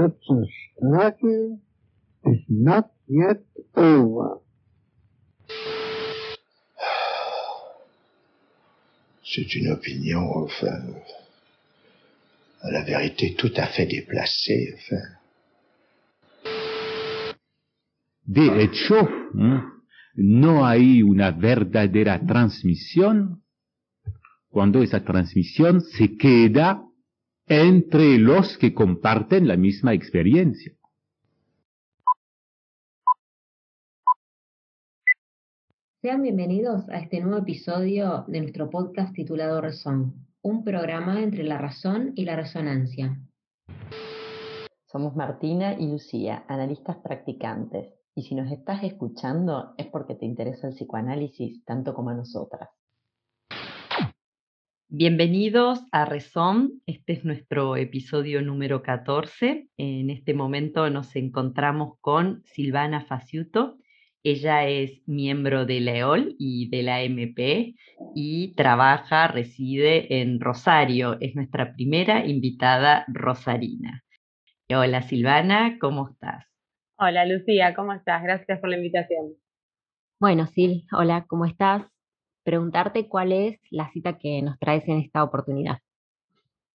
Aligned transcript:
that 0.00 0.16
the 0.26 0.46
struggle 0.76 1.58
is 2.24 2.40
not 2.48 2.90
yet 3.08 3.42
over. 3.76 4.40
C'est 9.22 9.54
une 9.54 9.70
opinion, 9.70 10.28
enfin, 10.34 10.80
à 12.62 12.70
la 12.72 12.82
vérité 12.82 13.34
tout 13.38 13.52
à 13.56 13.66
fait 13.68 13.86
déplacée, 13.86 14.74
enfin. 14.74 15.20
De 18.26 18.62
hecho, 18.62 19.08
no 20.14 20.66
hay 20.66 21.02
una 21.02 21.30
verdadera 21.30 22.20
transmisión 22.26 23.42
cuando 24.48 24.82
esa 24.82 25.04
transmisión 25.04 25.80
se 25.80 26.16
queda 26.16 26.82
entre 27.52 28.16
los 28.18 28.56
que 28.58 28.72
comparten 28.72 29.48
la 29.48 29.56
misma 29.56 29.92
experiencia. 29.92 30.72
Sean 36.00 36.22
bienvenidos 36.22 36.88
a 36.90 37.00
este 37.00 37.18
nuevo 37.18 37.38
episodio 37.38 38.24
de 38.28 38.42
nuestro 38.42 38.70
podcast 38.70 39.12
titulado 39.16 39.60
Razón, 39.60 40.28
un 40.42 40.62
programa 40.62 41.20
entre 41.24 41.42
la 41.42 41.58
razón 41.58 42.12
y 42.14 42.24
la 42.24 42.36
resonancia. 42.36 43.20
Somos 44.86 45.16
Martina 45.16 45.74
y 45.76 45.90
Lucía, 45.90 46.44
analistas 46.46 46.98
practicantes, 46.98 47.92
y 48.14 48.22
si 48.22 48.36
nos 48.36 48.52
estás 48.52 48.84
escuchando 48.84 49.74
es 49.76 49.88
porque 49.88 50.14
te 50.14 50.24
interesa 50.24 50.68
el 50.68 50.74
psicoanálisis 50.74 51.64
tanto 51.64 51.94
como 51.94 52.10
a 52.10 52.14
nosotras. 52.14 52.68
Bienvenidos 54.92 55.86
a 55.92 56.04
Rezón, 56.04 56.82
este 56.84 57.12
es 57.12 57.24
nuestro 57.24 57.76
episodio 57.76 58.42
número 58.42 58.82
14. 58.82 59.68
En 59.76 60.10
este 60.10 60.34
momento 60.34 60.90
nos 60.90 61.14
encontramos 61.14 61.96
con 62.00 62.42
Silvana 62.46 63.00
Faciuto, 63.02 63.78
ella 64.24 64.66
es 64.66 65.00
miembro 65.06 65.64
de 65.64 65.78
la 65.78 65.96
EOL 65.96 66.34
y 66.40 66.68
de 66.70 66.82
la 66.82 67.02
MP 67.02 67.76
y 68.16 68.52
trabaja, 68.56 69.28
reside 69.28 70.20
en 70.20 70.40
Rosario. 70.40 71.18
Es 71.20 71.36
nuestra 71.36 71.72
primera 71.72 72.26
invitada 72.26 73.04
rosarina. 73.06 74.02
Hola 74.68 75.02
Silvana, 75.02 75.78
¿cómo 75.80 76.08
estás? 76.10 76.44
Hola 76.98 77.26
Lucía, 77.26 77.76
¿cómo 77.76 77.92
estás? 77.92 78.24
Gracias 78.24 78.58
por 78.58 78.68
la 78.68 78.76
invitación. 78.76 79.34
Bueno, 80.18 80.48
Sil, 80.50 80.82
hola, 80.90 81.26
¿cómo 81.28 81.46
estás? 81.46 81.84
Preguntarte 82.42 83.08
cuál 83.08 83.32
es 83.32 83.60
la 83.70 83.90
cita 83.92 84.18
que 84.18 84.42
nos 84.42 84.58
traes 84.58 84.86
en 84.88 84.98
esta 84.98 85.22
oportunidad. 85.22 85.78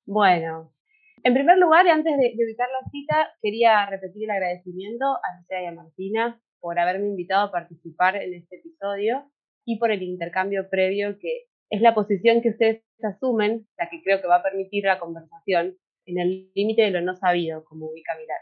Bueno, 0.06 0.74
en 1.22 1.32
primer 1.32 1.56
lugar, 1.56 1.88
antes 1.88 2.18
de, 2.18 2.34
ubicar 2.44 2.68
la 2.68 2.90
cita, 2.90 3.30
quería 3.40 3.86
repetir 3.86 4.24
el 4.24 4.30
agradecimiento 4.30 5.06
a 5.06 5.38
Lucía 5.38 5.62
y 5.62 5.66
a 5.66 5.72
Martina 5.72 6.40
por 6.60 6.78
haberme 6.78 7.08
invitado 7.08 7.46
a 7.46 7.50
participar 7.50 8.16
en 8.16 8.34
este 8.34 8.56
episodio 8.56 9.30
y 9.64 9.78
por 9.78 9.90
el 9.90 10.02
intercambio 10.02 10.68
previo 10.68 11.18
que 11.18 11.46
es 11.70 11.80
la 11.80 11.94
posición 11.94 12.42
que 12.42 12.50
ustedes 12.50 12.84
asumen, 13.02 13.66
la 13.78 13.88
que 13.88 14.02
creo 14.02 14.20
que 14.20 14.28
va 14.28 14.36
a 14.36 14.42
permitir 14.42 14.84
la 14.84 14.98
conversación 14.98 15.78
en 16.04 16.18
el 16.18 16.50
límite 16.54 16.82
de 16.82 16.90
lo 16.90 17.00
no 17.00 17.14
sabido, 17.16 17.64
como 17.64 17.86
ubica 17.86 18.12
Mirar. 18.18 18.38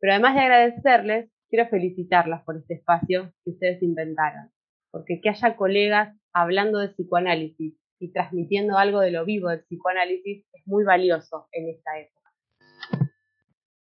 Pero 0.00 0.14
además 0.14 0.34
de 0.34 0.40
agradecerles, 0.40 1.30
quiero 1.48 1.68
felicitarlas 1.68 2.42
por 2.42 2.56
este 2.56 2.74
espacio 2.74 3.32
que 3.44 3.50
ustedes 3.52 3.80
inventaron, 3.82 4.50
porque 4.90 5.20
que 5.20 5.28
haya 5.28 5.56
colegas 5.56 6.16
hablando 6.32 6.78
de 6.78 6.88
psicoanálisis 6.88 7.74
y 7.98 8.12
transmitiendo 8.12 8.78
algo 8.78 9.00
de 9.00 9.10
lo 9.10 9.24
vivo 9.24 9.48
del 9.48 9.62
psicoanálisis 9.64 10.44
es 10.52 10.66
muy 10.66 10.84
valioso 10.84 11.48
en 11.52 11.68
esta 11.68 11.98
época. 11.98 12.30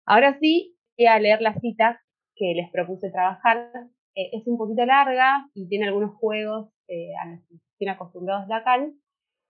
Ahora 0.05 0.37
sí, 0.39 0.77
voy 0.97 1.07
a 1.07 1.19
leer 1.19 1.41
la 1.41 1.53
cita 1.59 2.01
que 2.35 2.53
les 2.55 2.69
propuse 2.71 3.11
trabajar. 3.11 3.71
Eh, 4.15 4.29
es 4.33 4.45
un 4.47 4.57
poquito 4.57 4.85
larga 4.85 5.49
y 5.53 5.69
tiene 5.69 5.87
algunos 5.87 6.15
juegos 6.15 6.69
eh, 6.87 7.13
a 7.21 7.29
los 7.29 7.39
que 7.47 7.55
estén 7.55 7.89
acostumbrados 7.89 8.47
Lacan, 8.49 8.99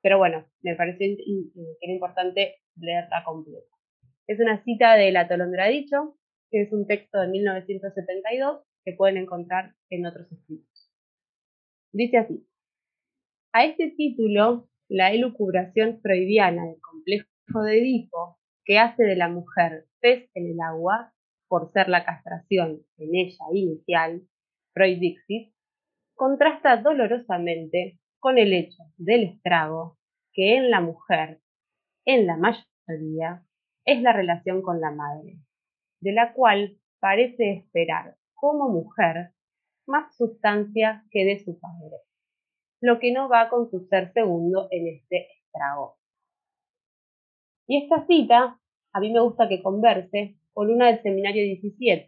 pero 0.01 0.17
bueno, 0.17 0.45
me 0.61 0.75
pareció 0.75 0.99
que 0.99 1.77
era 1.81 1.93
importante 1.93 2.57
leerla 2.75 3.23
completa. 3.23 3.75
Es 4.27 4.39
una 4.39 4.63
cita 4.63 4.95
de 4.95 5.11
La 5.11 5.27
Tolondra 5.27 5.67
Dicho, 5.67 6.17
que 6.49 6.61
es 6.61 6.73
un 6.73 6.85
texto 6.85 7.19
de 7.19 7.27
1972 7.27 8.61
que 8.83 8.93
pueden 8.93 9.17
encontrar 9.17 9.73
en 9.89 10.05
otros 10.05 10.31
escritos. 10.31 10.91
Dice 11.91 12.17
así, 12.17 12.47
a 13.53 13.65
este 13.65 13.91
título, 13.91 14.69
la 14.87 15.11
elucubración 15.11 15.99
freudiana 16.01 16.65
del 16.65 16.79
complejo 16.79 17.63
de 17.65 17.79
Edipo, 17.79 18.37
que 18.63 18.79
hace 18.79 19.03
de 19.03 19.15
la 19.15 19.27
mujer 19.27 19.87
pez 19.99 20.29
en 20.35 20.47
el 20.47 20.61
agua, 20.61 21.13
por 21.47 21.71
ser 21.73 21.89
la 21.89 22.05
castración 22.05 22.81
en 22.97 23.15
ella 23.15 23.45
inicial, 23.53 24.21
Freud 24.73 24.99
Dixit, 24.99 25.53
contrasta 26.15 26.77
dolorosamente 26.77 27.99
con 28.19 28.37
el 28.37 28.53
hecho 28.53 28.83
del 28.97 29.23
estrago 29.23 29.97
que 30.31 30.55
en 30.55 30.71
la 30.71 30.79
mujer, 30.79 31.41
en 32.05 32.27
la 32.27 32.37
mayoría, 32.37 33.43
es 33.85 34.01
la 34.01 34.13
relación 34.13 34.61
con 34.61 34.79
la 34.79 34.91
madre, 34.91 35.39
de 35.99 36.13
la 36.13 36.33
cual 36.33 36.77
parece 36.99 37.51
esperar 37.51 38.15
como 38.33 38.69
mujer 38.69 39.31
más 39.87 40.15
sustancia 40.15 41.03
que 41.11 41.25
de 41.25 41.39
su 41.43 41.59
padre, 41.59 41.97
lo 42.81 42.99
que 42.99 43.11
no 43.11 43.29
va 43.29 43.49
con 43.49 43.69
su 43.69 43.87
ser 43.87 44.11
segundo 44.13 44.67
en 44.71 44.87
este 44.87 45.27
estrago. 45.43 45.97
Y 47.67 47.83
esta 47.83 48.05
cita, 48.07 48.59
a 48.91 48.99
mí 48.99 49.13
me 49.13 49.21
gusta 49.21 49.47
que 49.47 49.61
converse 49.61 50.35
con 50.53 50.69
una 50.71 50.87
del 50.87 51.01
seminario 51.01 51.43
17, 51.43 52.05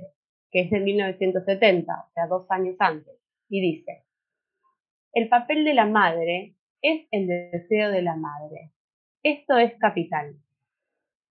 que 0.52 0.62
es 0.62 0.70
de 0.70 0.80
1970, 0.80 1.94
o 1.94 2.12
sea, 2.14 2.28
dos 2.28 2.46
años 2.50 2.76
antes, 2.80 3.14
y 3.50 3.62
dice, 3.62 4.04
el 5.14 5.30
papel 5.30 5.64
de 5.64 5.76
la 5.76 5.86
madre 5.86 6.56
es 6.82 7.08
el 7.12 7.28
deseo 7.28 7.92
de 7.92 8.02
la 8.02 8.16
madre. 8.16 8.72
Esto 9.22 9.58
es 9.58 9.74
capital. 9.80 10.36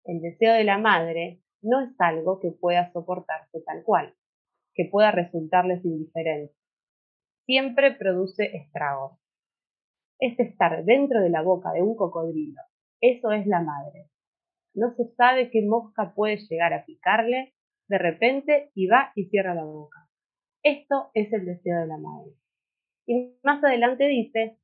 El 0.04 0.20
deseo 0.22 0.54
de 0.54 0.64
la 0.64 0.78
madre 0.78 1.40
no 1.62 1.82
es 1.82 1.90
algo 1.98 2.40
que 2.40 2.52
pueda 2.52 2.90
soportarse 2.92 3.60
tal 3.66 3.84
cual, 3.84 4.14
que 4.74 4.86
pueda 4.86 5.10
resultarles 5.10 5.84
indiferente. 5.84 6.54
Siempre 7.44 7.92
produce 7.92 8.56
estragos. 8.56 9.18
Es 10.18 10.38
estar 10.38 10.84
dentro 10.84 11.20
de 11.20 11.30
la 11.30 11.42
boca 11.42 11.72
de 11.72 11.82
un 11.82 11.96
cocodrilo. 11.96 12.62
Eso 13.00 13.32
es 13.32 13.46
la 13.46 13.60
madre 13.60 14.08
no 14.76 14.94
se 14.94 15.08
sabe 15.14 15.50
qué 15.50 15.62
mosca 15.62 16.12
puede 16.14 16.36
llegar 16.36 16.74
a 16.74 16.84
picarle 16.84 17.54
de 17.88 17.98
repente 17.98 18.70
y 18.74 18.86
va 18.86 19.10
y 19.14 19.24
cierra 19.26 19.54
la 19.54 19.64
boca. 19.64 20.08
Esto 20.62 21.10
es 21.14 21.32
el 21.32 21.46
deseo 21.46 21.80
de 21.80 21.86
la 21.86 21.96
madre. 21.96 22.32
Y 23.06 23.36
más 23.42 23.62
adelante 23.64 24.06
dice, 24.06 24.58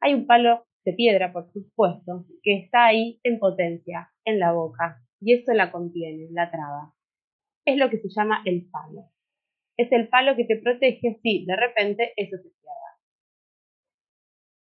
hay 0.00 0.14
un 0.14 0.26
palo 0.26 0.66
de 0.84 0.92
piedra, 0.92 1.32
por 1.32 1.50
supuesto, 1.52 2.26
que 2.42 2.58
está 2.58 2.86
ahí 2.86 3.20
en 3.22 3.38
potencia, 3.38 4.10
en 4.24 4.38
la 4.38 4.52
boca, 4.52 5.00
y 5.20 5.34
eso 5.34 5.52
la 5.54 5.72
contiene, 5.72 6.28
la 6.30 6.50
traba. 6.50 6.94
Es 7.64 7.78
lo 7.78 7.88
que 7.88 7.98
se 7.98 8.08
llama 8.08 8.42
el 8.44 8.68
palo. 8.70 9.10
Es 9.76 9.90
el 9.92 10.08
palo 10.08 10.36
que 10.36 10.44
te 10.44 10.56
protege 10.56 11.20
si 11.22 11.46
de 11.46 11.56
repente 11.56 12.12
eso 12.16 12.36
se 12.36 12.50
cierra. 12.50 12.87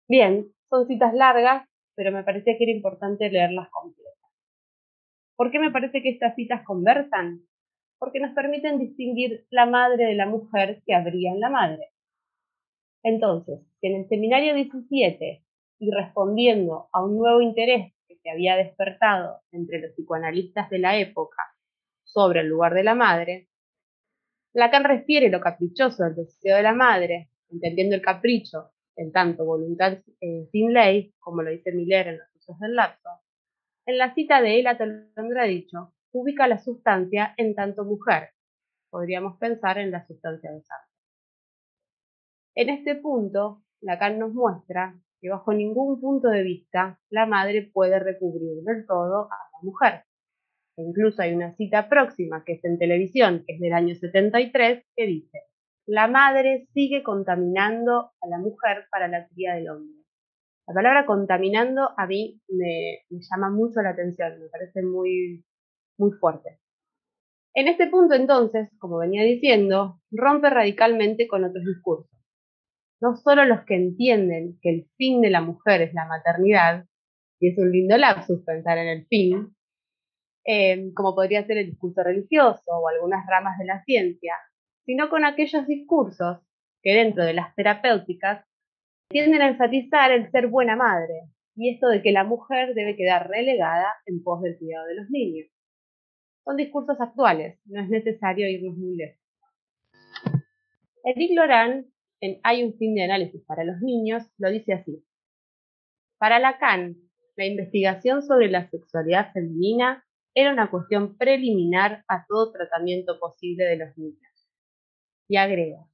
Bien, 0.09 0.47
son 0.69 0.88
citas 0.88 1.13
largas, 1.13 1.68
pero 1.95 2.12
me 2.12 2.23
parecía 2.23 2.57
que 2.57 2.63
era 2.63 2.72
importante 2.72 3.29
leerlas 3.29 3.69
completas. 3.69 4.13
¿Por 5.35 5.51
qué 5.51 5.59
me 5.59 5.72
parece 5.72 6.01
que 6.01 6.09
estas 6.09 6.35
citas 6.35 6.63
conversan? 6.66 7.41
Porque 8.00 8.19
nos 8.19 8.34
permiten 8.34 8.79
distinguir 8.79 9.46
la 9.50 9.66
madre 9.66 10.06
de 10.06 10.16
la 10.16 10.25
mujer 10.25 10.81
que 10.85 10.96
habría 10.96 11.31
en 11.31 11.40
la 11.40 11.50
madre. 11.50 11.90
Entonces, 13.03 13.59
en 13.81 13.96
el 13.96 14.07
seminario 14.07 14.53
17, 14.53 15.44
y 15.79 15.91
respondiendo 15.91 16.90
a 16.91 17.03
un 17.03 17.17
nuevo 17.17 17.41
interés 17.41 17.94
que 18.07 18.16
se 18.16 18.29
había 18.29 18.56
despertado 18.56 19.41
entre 19.52 19.79
los 19.79 19.91
psicoanalistas 19.91 20.70
de 20.70 20.79
la 20.79 20.97
época 20.97 21.37
sobre 22.03 22.41
el 22.41 22.47
lugar 22.47 22.73
de 22.73 22.84
la 22.84 22.96
madre, 22.96 23.49
Lacan 24.53 24.85
refiere 24.85 25.29
lo 25.29 25.40
caprichoso 25.40 26.03
del 26.03 26.16
deseo 26.16 26.55
de 26.55 26.64
la 26.64 26.73
madre, 26.73 27.29
entendiendo 27.49 27.96
el 27.96 28.02
capricho 28.02 28.72
en 28.97 29.11
tanto 29.11 29.46
voluntad 29.46 29.99
eh, 30.20 30.47
sin 30.52 30.73
ley, 30.73 31.14
como 31.20 31.44
lo 31.44 31.52
dice 31.52 31.72
Miller 31.72 32.08
en 32.08 32.17
los 32.17 32.35
usos 32.35 32.59
del 32.59 32.76
lapso, 32.76 33.09
en 33.85 33.97
la 33.97 34.14
cita 34.14 34.41
de 34.41 34.59
él, 34.59 34.67
ha 34.67 35.44
dicho, 35.46 35.94
ubica 36.11 36.47
la 36.47 36.58
sustancia 36.58 37.34
en 37.38 37.55
tanto 37.55 37.85
mujer. 37.85 38.32
Podríamos 38.90 39.38
pensar 39.38 39.78
en 39.78 39.91
la 39.91 40.05
sustancia 40.05 40.52
de 40.52 40.61
sangre. 40.61 40.91
En 42.55 42.70
este 42.70 42.96
punto, 42.96 43.64
Lacan 43.82 44.20
nos 44.20 44.34
muestra 44.34 44.99
que 45.22 45.29
bajo 45.29 45.53
ningún 45.53 46.02
punto 46.02 46.28
de 46.28 46.44
vista 46.44 46.99
la 47.09 47.26
madre 47.26 47.70
puede 47.73 47.99
recubrir 47.99 48.64
del 48.64 48.85
todo 48.85 49.26
a 49.32 49.38
la 49.53 49.59
mujer. 49.61 50.03
E 50.76 50.84
incluso 50.84 51.22
hay 51.22 51.34
una 51.34 51.55
cita 51.55 51.88
próxima 51.88 52.44
que 52.44 52.53
es 52.53 52.66
en 52.66 52.78
televisión, 52.78 53.44
que 53.47 53.53
es 53.53 53.59
del 53.59 53.73
año 53.73 53.96
73, 53.96 54.85
que 54.96 55.05
dice, 55.05 55.44
la 55.87 56.07
madre 56.07 56.67
sigue 56.73 57.01
contaminando 57.01 58.11
a 58.22 58.28
la 58.28 58.37
mujer 58.39 58.85
para 58.91 59.07
la 59.07 59.25
cría 59.28 59.55
del 59.55 59.69
hombre. 59.69 60.03
La 60.67 60.73
palabra 60.73 61.05
contaminando 61.05 61.89
a 61.97 62.05
mí 62.05 62.41
me, 62.49 63.05
llama 63.09 63.49
mucho 63.49 63.81
la 63.81 63.91
atención, 63.91 64.37
me 64.37 64.49
parece 64.49 64.84
muy, 64.84 65.45
muy 65.97 66.11
fuerte. 66.19 66.59
En 67.53 67.69
este 67.69 67.87
punto 67.87 68.16
entonces, 68.16 68.69
como 68.79 68.97
venía 68.97 69.23
diciendo, 69.23 70.01
rompe 70.11 70.49
radicalmente 70.49 71.25
con 71.28 71.45
otros 71.45 71.63
discursos. 71.63 72.11
No 72.99 73.16
solo 73.16 73.45
los 73.45 73.63
que 73.63 73.75
entienden 73.75 74.59
que 74.61 74.69
el 74.69 74.89
fin 74.97 75.22
de 75.22 75.29
la 75.29 75.41
mujer 75.41 75.81
es 75.81 75.93
la 75.93 76.05
maternidad, 76.05 76.85
y 77.39 77.49
es 77.49 77.57
un 77.57 77.72
lindo 77.72 77.95
lapsus 77.97 78.43
pensar 78.43 78.78
en 78.78 78.87
el 78.87 79.07
fin, 79.07 79.55
eh, 80.45 80.91
como 80.95 81.16
podría 81.16 81.45
ser 81.45 81.59
el 81.59 81.67
discurso 81.67 82.03
religioso 82.03 82.72
o 82.72 82.89
algunas 82.89 83.25
ramas 83.28 83.57
de 83.57 83.66
la 83.66 83.84
ciencia, 83.84 84.34
sino 84.87 85.09
con 85.09 85.25
aquellos 85.25 85.67
discursos 85.67 86.39
que 86.81 86.93
dentro 86.93 87.25
de 87.25 87.34
las 87.34 87.53
terapéuticas 87.55 88.45
tienden 89.09 89.41
a 89.41 89.49
enfatizar 89.49 90.11
el 90.11 90.31
ser 90.31 90.47
buena 90.47 90.78
madre 90.78 91.29
y 91.55 91.73
esto 91.73 91.89
de 91.89 92.01
que 92.01 92.13
la 92.13 92.23
mujer 92.23 92.73
debe 92.73 92.95
quedar 92.95 93.28
relegada 93.28 93.93
en 94.05 94.23
pos 94.23 94.41
del 94.41 94.57
cuidado 94.57 94.87
de 94.87 94.95
los 94.95 95.09
niños. 95.09 95.49
Son 96.45 96.55
discursos 96.55 97.01
actuales, 97.01 97.59
no 97.66 97.81
es 97.81 97.89
necesario 97.89 98.47
irnos 98.47 98.78
muy 98.78 98.95
lejos. 98.95 99.19
Edith 101.03 101.35
Loran, 101.35 101.87
en 102.22 102.39
Hay 102.43 102.63
un 102.63 102.78
fin 102.78 102.95
de 102.95 103.03
análisis 103.03 103.43
para 103.45 103.66
los 103.66 103.81
niños, 103.81 104.23
lo 104.37 104.49
dice 104.49 104.73
así. 104.73 105.03
Para 106.17 106.39
Lacan, 106.39 106.95
la 107.35 107.45
investigación 107.45 108.22
sobre 108.23 108.49
la 108.49 108.69
sexualidad 108.69 109.34
femenina 109.34 110.05
era 110.34 110.53
una 110.53 110.72
cuestión 110.72 111.17
preliminar 111.17 112.03
a 112.07 112.25
todo 112.25 112.53
tratamiento 112.53 113.19
posible 113.19 113.66
de 113.66 113.78
los 113.78 113.97
niños. 113.97 114.27
Y 115.28 115.38
agrega, 115.38 115.85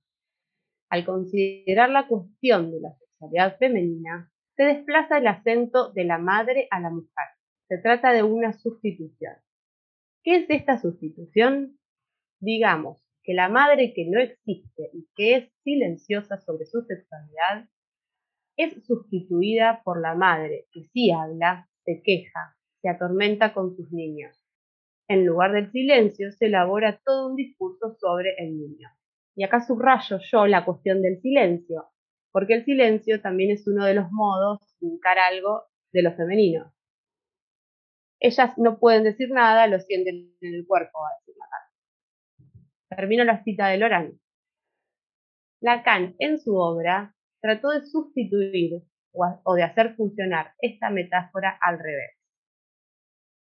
al 0.90 1.06
considerar 1.06 1.90
la 1.90 2.08
cuestión 2.08 2.72
de 2.72 2.82
la 2.82 2.94
sexualidad 2.96 3.58
femenina, 3.58 4.32
se 4.56 4.64
desplaza 4.64 5.18
el 5.18 5.28
acento 5.28 5.92
de 5.92 6.04
la 6.04 6.20
madre 6.20 6.68
a 6.70 6.80
la 6.80 6.92
mujer. 6.92 7.26
Se 7.68 7.80
trata 7.80 8.12
de 8.12 8.22
una 8.22 8.54
sustitución. 8.54 9.34
¿Qué 10.24 10.36
es 10.38 10.50
esta 10.50 10.78
sustitución? 10.78 11.80
Digamos 12.40 13.00
que 13.24 13.34
la 13.34 13.50
madre 13.50 13.94
que 13.94 14.06
no 14.06 14.20
existe 14.20 14.92
y 14.94 15.08
que 15.16 15.36
es 15.36 15.52
silenciosa 15.64 16.38
sobre 16.38 16.66
su 16.66 16.82
sexualidad 16.82 17.68
es 18.58 18.86
sustituida 18.86 19.82
por 19.84 20.00
la 20.00 20.14
madre 20.14 20.68
que 20.72 20.84
sí 20.94 21.10
habla, 21.10 21.70
se 21.86 22.02
queja, 22.04 22.56
se 22.82 22.90
atormenta 22.90 23.54
con 23.54 23.76
sus 23.76 23.92
niños. 23.92 24.38
En 25.08 25.26
lugar 25.26 25.54
del 25.54 25.72
silencio 25.72 26.32
se 26.32 26.46
elabora 26.46 27.02
todo 27.04 27.30
un 27.30 27.36
discurso 27.36 27.96
sobre 28.00 28.36
el 28.38 28.58
niño. 28.58 28.90
Y 29.36 29.44
acá 29.44 29.66
subrayo 29.66 30.20
yo 30.32 30.48
la 30.48 30.66
cuestión 30.66 31.02
del 31.02 31.20
silencio, 31.22 31.92
porque 32.32 32.54
el 32.54 32.66
silencio 32.66 33.22
también 33.22 33.52
es 33.52 33.68
uno 33.68 33.86
de 33.86 33.96
los 33.96 34.12
modos 34.12 34.60
de 34.80 34.88
indicar 34.88 35.18
algo 35.18 35.64
de 35.92 36.04
lo 36.04 36.16
femenino 36.16 36.74
ellas 38.24 38.58
no 38.58 38.80
pueden 38.80 39.04
decir 39.04 39.30
nada, 39.30 39.68
lo 39.68 39.80
sienten 39.80 40.34
en 40.40 40.56
el 40.56 40.66
cuerpo, 40.66 41.06
a 41.06 41.10
decir. 41.20 41.36
Termino 42.90 43.26
la 43.26 43.44
cita 43.44 43.68
de 43.68 43.78
Loran. 43.78 44.20
Lacan, 45.62 46.16
en 46.20 46.40
su 46.40 46.56
obra, 46.56 47.16
trató 47.42 47.72
de 47.72 47.86
sustituir 47.86 48.84
o 49.12 49.56
de 49.56 49.64
hacer 49.64 49.96
funcionar 49.96 50.54
esta 50.60 50.90
metáfora 50.90 51.58
al 51.62 51.80
revés. 51.80 52.18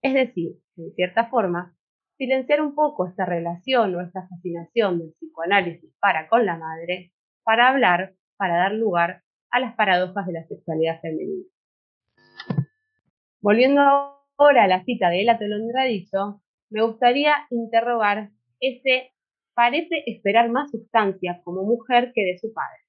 Es 0.02 0.14
decir, 0.14 0.54
en 0.78 0.94
cierta 0.94 1.30
forma, 1.30 1.78
silenciar 2.20 2.62
un 2.62 2.76
poco 2.76 3.08
esta 3.08 3.26
relación 3.26 3.96
o 3.96 4.02
esta 4.02 4.28
fascinación 4.28 5.00
del 5.00 5.14
psicoanálisis 5.14 5.90
para 6.02 6.28
con 6.28 6.46
la 6.46 6.58
madre, 6.58 7.14
para 7.44 7.70
hablar, 7.70 8.14
para 8.36 8.58
dar 8.58 8.74
lugar 8.74 9.24
a 9.52 9.60
las 9.62 9.74
paradojas 9.76 10.28
de 10.28 10.34
la 10.34 10.44
sexualidad 10.44 11.00
femenina. 11.00 11.46
Volviendo 13.40 13.82
ahora 14.38 14.68
la 14.68 14.84
cita 14.84 15.10
de 15.10 15.22
Ela 15.22 15.38
te 15.38 15.48
lo 15.48 15.56
dicho, 15.88 16.42
me 16.70 16.84
gustaría 16.84 17.34
interrogar 17.52 18.32
ese 18.60 19.14
parece 19.54 20.04
esperar 20.06 20.50
más 20.50 20.72
sustancia 20.72 21.42
como 21.46 21.64
mujer 21.64 22.12
que 22.14 22.26
de 22.26 22.38
su 22.38 22.54
padre. 22.54 22.80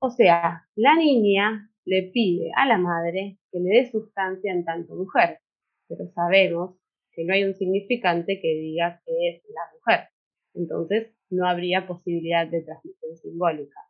O 0.00 0.10
sea, 0.10 0.66
la 0.76 0.94
niña 0.96 1.70
le 1.86 2.10
pide 2.12 2.50
a 2.56 2.66
la 2.66 2.76
madre 2.76 3.38
que 3.50 3.58
le 3.58 3.70
dé 3.70 3.90
sustancia 3.90 4.52
en 4.52 4.66
tanto 4.66 4.94
mujer, 4.94 5.40
pero 5.88 6.10
sabemos 6.14 6.76
que 7.18 7.24
no 7.24 7.34
hay 7.34 7.42
un 7.42 7.54
significante 7.54 8.40
que 8.40 8.46
diga 8.46 9.02
que 9.04 9.12
es 9.28 9.42
la 9.48 9.62
mujer. 9.74 10.08
Entonces, 10.54 11.12
no 11.30 11.48
habría 11.48 11.84
posibilidad 11.84 12.46
de 12.46 12.62
transmisión 12.62 13.16
simbólica. 13.16 13.80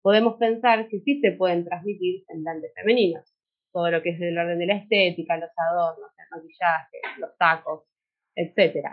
Podemos 0.00 0.36
pensar 0.38 0.88
que 0.88 1.00
sí 1.00 1.20
se 1.20 1.32
pueden 1.32 1.66
transmitir 1.66 2.24
semblantes 2.24 2.72
femeninos, 2.74 3.30
todo 3.74 3.90
lo 3.90 4.02
que 4.02 4.10
es 4.10 4.18
del 4.18 4.38
orden 4.38 4.58
de 4.58 4.64
la 4.64 4.76
estética, 4.76 5.36
los 5.36 5.50
adornos, 5.54 6.12
el 6.16 6.24
maquillaje, 6.30 6.98
los 7.18 7.36
tacos, 7.36 7.84
etc. 8.36 8.86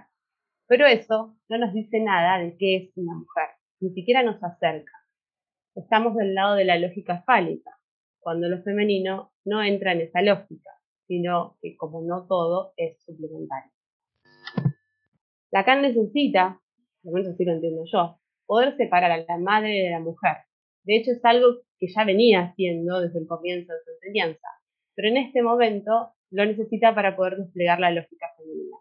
Pero 0.68 0.86
eso 0.86 1.38
no 1.48 1.57
nos 1.57 1.74
dice 1.74 2.01
nada 2.01 2.38
de 2.38 2.57
qué 2.57 2.75
es 2.75 2.98
una 2.98 3.16
mujer, 3.16 3.48
ni 3.80 3.92
siquiera 3.92 4.24
nos 4.24 4.44
acerca. 4.44 4.92
Estamos 5.75 6.18
del 6.18 6.36
lado 6.36 6.56
de 6.56 6.66
la 6.66 6.77
lógica 6.77 7.24
fálica, 7.25 7.72
cuando 8.19 8.50
lo 8.50 8.62
femenino 8.62 9.31
no 9.45 9.63
entra 9.63 9.94
en 9.94 10.01
esa 10.01 10.22
lógica, 10.22 10.81
sino 11.12 11.58
que 11.62 11.75
como 11.75 12.02
no 12.04 12.25
todo 12.25 12.72
es 12.78 13.04
suplementario. 13.04 13.72
Lacan 15.52 15.81
necesita, 15.81 16.62
por 17.04 17.12
lo 17.12 17.18
menos 17.18 17.34
así 17.34 17.44
lo 17.44 17.52
entiendo 17.52 17.84
yo, 17.92 18.19
poder 18.46 18.78
separar 18.78 19.12
a 19.12 19.18
la 19.18 19.38
madre 19.38 19.72
de 19.72 19.90
la 19.90 20.00
mujer. 20.00 20.38
De 20.84 20.96
hecho, 20.96 21.12
es 21.12 21.25
algo 21.25 21.63
que 21.78 21.88
ya 21.94 22.06
venía 22.06 22.46
haciendo 22.46 23.02
desde 23.02 23.19
el 23.19 23.28
comienzo 23.28 23.74
de 23.74 23.80
su 23.84 23.92
enseñanza 23.92 24.48
pero 25.02 25.08
en 25.08 25.18
este 25.18 25.42
momento 25.42 26.13
lo 26.30 26.46
necesita 26.46 26.94
para 26.94 27.16
poder 27.16 27.38
desplegar 27.38 27.80
la 27.80 27.90
lógica 27.90 28.28
femenina. 28.38 28.78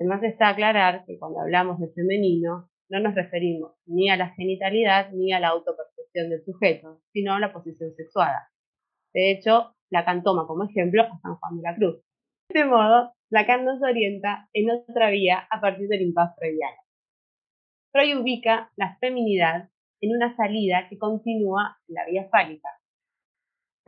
Además 0.00 0.22
está 0.24 0.48
aclarar 0.48 1.04
que 1.06 1.16
cuando 1.16 1.40
hablamos 1.40 1.78
de 1.78 1.92
femenino 1.92 2.68
no 2.88 3.00
nos 3.00 3.14
referimos 3.14 3.74
ni 3.86 4.10
a 4.10 4.16
la 4.16 4.30
genitalidad 4.30 5.12
ni 5.12 5.32
a 5.32 5.38
la 5.38 5.48
autopercepción 5.50 6.28
del 6.28 6.44
sujeto, 6.44 7.02
sino 7.12 7.34
a 7.34 7.38
la 7.40 7.52
posición 7.52 7.94
sexuada. 7.94 8.50
De 9.12 9.30
hecho, 9.30 9.75
Lacan 9.90 10.22
toma 10.22 10.46
como 10.46 10.64
ejemplo 10.64 11.02
a 11.02 11.18
San 11.20 11.36
Juan 11.36 11.56
de 11.56 11.62
la 11.62 11.74
Cruz. 11.74 11.96
De 12.48 12.60
este 12.60 12.64
modo, 12.64 13.12
Lacan 13.30 13.64
nos 13.64 13.82
orienta 13.82 14.48
en 14.52 14.70
otra 14.70 15.10
vía 15.10 15.46
a 15.50 15.60
partir 15.60 15.88
del 15.88 16.02
impas 16.02 16.34
freudiano. 16.36 16.76
Freud 17.92 18.18
ubica 18.18 18.70
la 18.76 18.96
feminidad 18.98 19.70
en 20.00 20.14
una 20.14 20.36
salida 20.36 20.88
que 20.88 20.98
continúa 20.98 21.78
la 21.88 22.04
vía 22.06 22.28
fálica, 22.30 22.68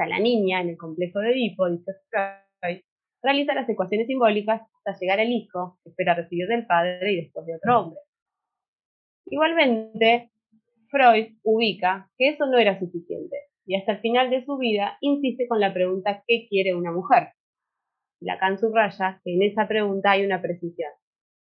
la 0.06 0.18
niña 0.18 0.60
en 0.60 0.70
el 0.70 0.76
complejo 0.76 1.18
de 1.20 1.32
Edipo, 1.32 1.68
dice 1.68 1.92
Freud, 2.10 2.80
realiza 3.22 3.54
las 3.54 3.68
ecuaciones 3.68 4.06
simbólicas 4.06 4.62
hasta 4.62 4.98
llegar 4.98 5.20
al 5.20 5.30
hijo, 5.30 5.78
que 5.82 5.90
espera 5.90 6.14
recibir 6.14 6.46
del 6.46 6.66
padre 6.66 7.12
y 7.12 7.16
después 7.22 7.46
de 7.46 7.56
otro 7.56 7.80
hombre. 7.80 8.00
Igualmente, 9.26 10.30
Freud 10.88 11.36
ubica 11.42 12.10
que 12.16 12.30
eso 12.30 12.46
no 12.46 12.58
era 12.58 12.78
suficiente 12.78 13.47
y 13.68 13.76
hasta 13.76 13.92
el 13.92 14.00
final 14.00 14.30
de 14.30 14.44
su 14.46 14.56
vida 14.56 14.96
insiste 15.02 15.46
con 15.46 15.60
la 15.60 15.74
pregunta 15.74 16.24
¿qué 16.26 16.46
quiere 16.48 16.74
una 16.74 16.90
mujer? 16.90 17.34
Lacan 18.18 18.58
subraya 18.58 19.20
que 19.22 19.34
en 19.34 19.42
esa 19.42 19.68
pregunta 19.68 20.12
hay 20.12 20.24
una 20.24 20.40
precisión. 20.40 20.90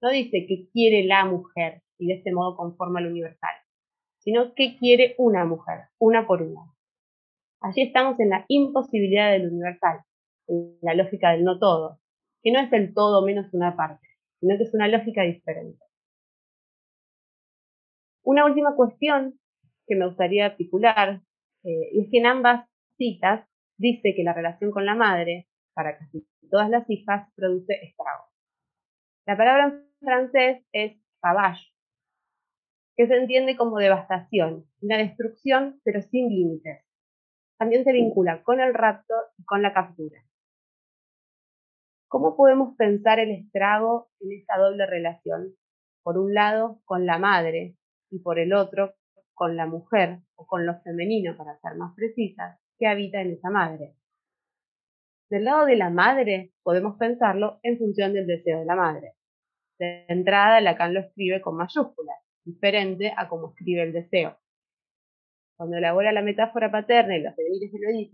No 0.02 0.10
dice 0.10 0.46
qué 0.48 0.70
quiere 0.72 1.04
la 1.04 1.26
mujer 1.26 1.82
y 2.00 2.08
de 2.08 2.14
este 2.16 2.32
modo 2.32 2.56
conforma 2.56 3.02
lo 3.02 3.10
universal, 3.10 3.56
sino 4.20 4.54
qué 4.56 4.78
quiere 4.78 5.16
una 5.18 5.44
mujer, 5.44 5.90
una 6.00 6.26
por 6.26 6.42
una. 6.42 6.62
Allí 7.60 7.82
estamos 7.82 8.18
en 8.22 8.30
la 8.30 8.46
imposibilidad 8.48 9.32
del 9.32 9.50
universal, 9.50 10.00
en 10.48 10.78
la 10.82 10.94
lógica 10.94 11.32
del 11.32 11.44
no 11.44 11.60
todo, 11.60 12.00
que 12.42 12.52
no 12.52 12.62
es 12.62 12.72
el 12.72 12.94
todo 12.94 13.26
menos 13.26 13.54
una 13.54 13.76
parte, 13.76 14.08
sino 14.40 14.58
que 14.58 14.64
es 14.64 14.74
una 14.74 14.88
lógica 14.88 15.24
diferente. 15.24 15.84
Una 18.24 18.46
última 18.46 18.74
cuestión 18.76 19.38
que 19.86 19.96
me 19.96 20.08
gustaría 20.08 20.46
articular, 20.46 21.22
eh, 21.66 21.90
y 21.92 22.04
es 22.04 22.12
que 22.12 22.20
en 22.20 22.28
ambas 22.28 22.70
citas 22.98 23.46
dice 23.78 24.14
que 24.16 24.24
la 24.24 24.34
relación 24.34 24.72
con 24.72 24.86
la 24.86 24.96
madre, 24.96 25.48
para 25.74 25.98
casi 25.98 26.26
todas 26.50 26.70
las 26.70 26.90
hijas, 26.90 27.30
produce 27.36 27.74
estrago. 27.84 28.26
La 29.28 29.36
palabra 29.36 29.66
en 29.66 29.90
francés 30.00 30.64
es 30.72 30.98
ravage, 31.22 31.66
que 32.96 33.08
se 33.08 33.18
entiende 33.18 33.58
como 33.58 33.80
devastación, 33.80 34.66
una 34.82 34.98
destrucción 34.98 35.82
pero 35.84 36.02
sin 36.02 36.30
límites 36.30 36.86
también 37.58 37.84
se 37.84 37.94
vincula 37.94 38.44
con 38.44 38.60
el 38.60 38.74
rapto 38.74 39.14
y 39.38 39.46
con 39.46 39.62
la 39.62 39.74
captura. 39.74 40.22
¿Cómo 42.08 42.36
podemos 42.36 42.76
pensar 42.78 43.20
el 43.20 43.32
estrago 43.32 44.10
en 44.20 44.34
esta 44.34 44.58
doble 44.58 44.86
relación? 44.86 45.56
Por 46.04 46.18
un 46.18 46.34
lado, 46.34 46.82
con 46.86 47.06
la 47.06 47.18
madre 47.18 47.76
y 48.12 48.20
por 48.20 48.40
el 48.40 48.54
otro, 48.54 48.94
con 49.36 49.56
la 49.56 49.68
mujer 49.68 50.20
o 50.36 50.48
con 50.48 50.66
lo 50.66 50.82
femenino, 50.82 51.38
para 51.38 51.60
ser 51.60 51.76
más 51.76 51.94
precisas, 51.96 52.60
que 52.78 52.88
habita 52.88 53.22
en 53.22 53.34
esa 53.34 53.50
madre. 53.50 53.94
Del 55.30 55.44
lado 55.44 55.66
de 55.66 55.76
la 55.76 55.90
madre, 55.90 56.54
podemos 56.64 56.98
pensarlo 56.98 57.60
en 57.64 57.78
función 57.78 58.14
del 58.14 58.28
deseo 58.28 58.60
de 58.60 58.66
la 58.66 58.76
madre. 58.76 59.14
De 59.78 60.06
entrada, 60.08 60.62
Lacan 60.62 60.94
lo 60.94 61.02
escribe 61.02 61.42
con 61.42 61.58
mayúsculas, 61.58 62.18
diferente 62.44 63.14
a 63.16 63.28
como 63.28 63.50
escribe 63.50 63.84
el 63.84 63.94
deseo. 63.94 64.38
Cuando 65.58 65.78
elabora 65.78 66.12
la 66.12 66.22
metáfora 66.22 66.72
paterna 66.72 67.18
y 67.18 67.22
los 67.22 67.36
devenires 67.36 67.72
del 67.72 68.12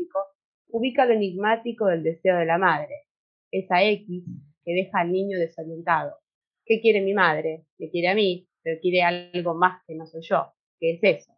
ubica 0.70 1.06
lo 1.06 1.14
enigmático 1.14 1.86
del 1.88 2.04
deseo 2.04 2.38
de 2.38 2.46
la 2.46 2.58
madre, 2.58 3.08
esa 3.52 3.84
X 3.84 4.24
que 4.64 4.74
deja 4.74 5.00
al 5.00 5.12
niño 5.12 5.38
desorientado. 5.38 6.18
¿Qué 6.66 6.80
quiere 6.82 7.02
mi 7.02 7.14
madre? 7.14 7.66
Me 7.78 7.90
quiere 7.90 8.10
a 8.10 8.16
mí, 8.16 8.48
pero 8.64 8.80
quiere 8.80 9.04
algo 9.04 9.56
más 9.56 9.84
que 9.86 9.96
no 9.96 10.06
soy 10.06 10.22
yo. 10.22 10.54
¿Qué 10.82 10.94
es 10.94 11.00
eso? 11.04 11.32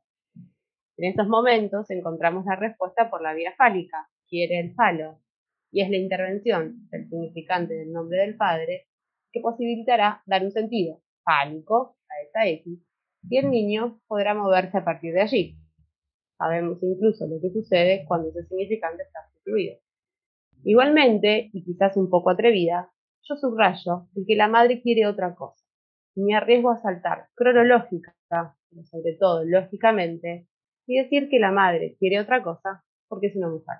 En 0.95 1.09
estos 1.09 1.27
momentos 1.27 1.89
encontramos 1.89 2.45
la 2.45 2.55
respuesta 2.55 3.09
por 3.09 3.21
la 3.21 3.33
vía 3.33 3.53
fálica, 3.57 4.07
quiere 4.29 4.57
el 4.57 4.73
falo, 4.73 5.19
y 5.69 5.81
es 5.81 5.89
la 5.89 5.97
intervención 5.97 6.87
del 6.89 7.09
significante 7.09 7.73
del 7.73 7.91
nombre 7.91 8.21
del 8.21 8.37
padre 8.37 8.87
que 9.33 9.41
posibilitará 9.41 10.23
dar 10.25 10.45
un 10.45 10.51
sentido 10.51 11.01
fálico 11.25 11.97
a 12.07 12.23
esa 12.25 12.47
X, 12.47 12.79
y 13.29 13.37
el 13.37 13.49
niño 13.49 13.99
podrá 14.07 14.33
moverse 14.33 14.77
a 14.77 14.85
partir 14.85 15.13
de 15.13 15.21
allí. 15.21 15.57
Sabemos 16.37 16.81
incluso 16.81 17.27
lo 17.27 17.41
que 17.41 17.49
sucede 17.49 18.05
cuando 18.07 18.29
ese 18.29 18.47
significante 18.47 19.03
está 19.03 19.25
sustituido. 19.25 19.77
Igualmente, 20.63 21.49
y 21.51 21.65
quizás 21.65 21.97
un 21.97 22.09
poco 22.09 22.29
atrevida, 22.29 22.93
yo 23.23 23.35
subrayo 23.35 24.07
el 24.15 24.25
que 24.25 24.37
la 24.37 24.47
madre 24.47 24.81
quiere 24.81 25.05
otra 25.05 25.35
cosa. 25.35 25.65
Y 26.15 26.21
me 26.21 26.33
arriesgo 26.33 26.71
a 26.71 26.81
saltar 26.81 27.27
cronológica, 27.35 28.15
sobre 28.83 29.15
todo 29.19 29.43
lógicamente, 29.45 30.47
y 30.85 30.97
decir 30.97 31.29
que 31.29 31.39
la 31.39 31.51
madre 31.51 31.95
quiere 31.99 32.19
otra 32.19 32.43
cosa 32.43 32.83
porque 33.07 33.27
es 33.27 33.35
una 33.35 33.49
mujer. 33.49 33.77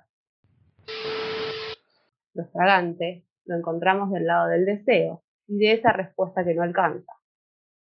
Lo 2.33 2.45
fragante 2.47 3.25
lo 3.45 3.57
encontramos 3.57 4.11
del 4.11 4.25
lado 4.25 4.49
del 4.49 4.65
deseo 4.65 5.23
y 5.47 5.57
de 5.57 5.73
esa 5.73 5.91
respuesta 5.91 6.43
que 6.43 6.53
no 6.53 6.63
alcanza. 6.63 7.11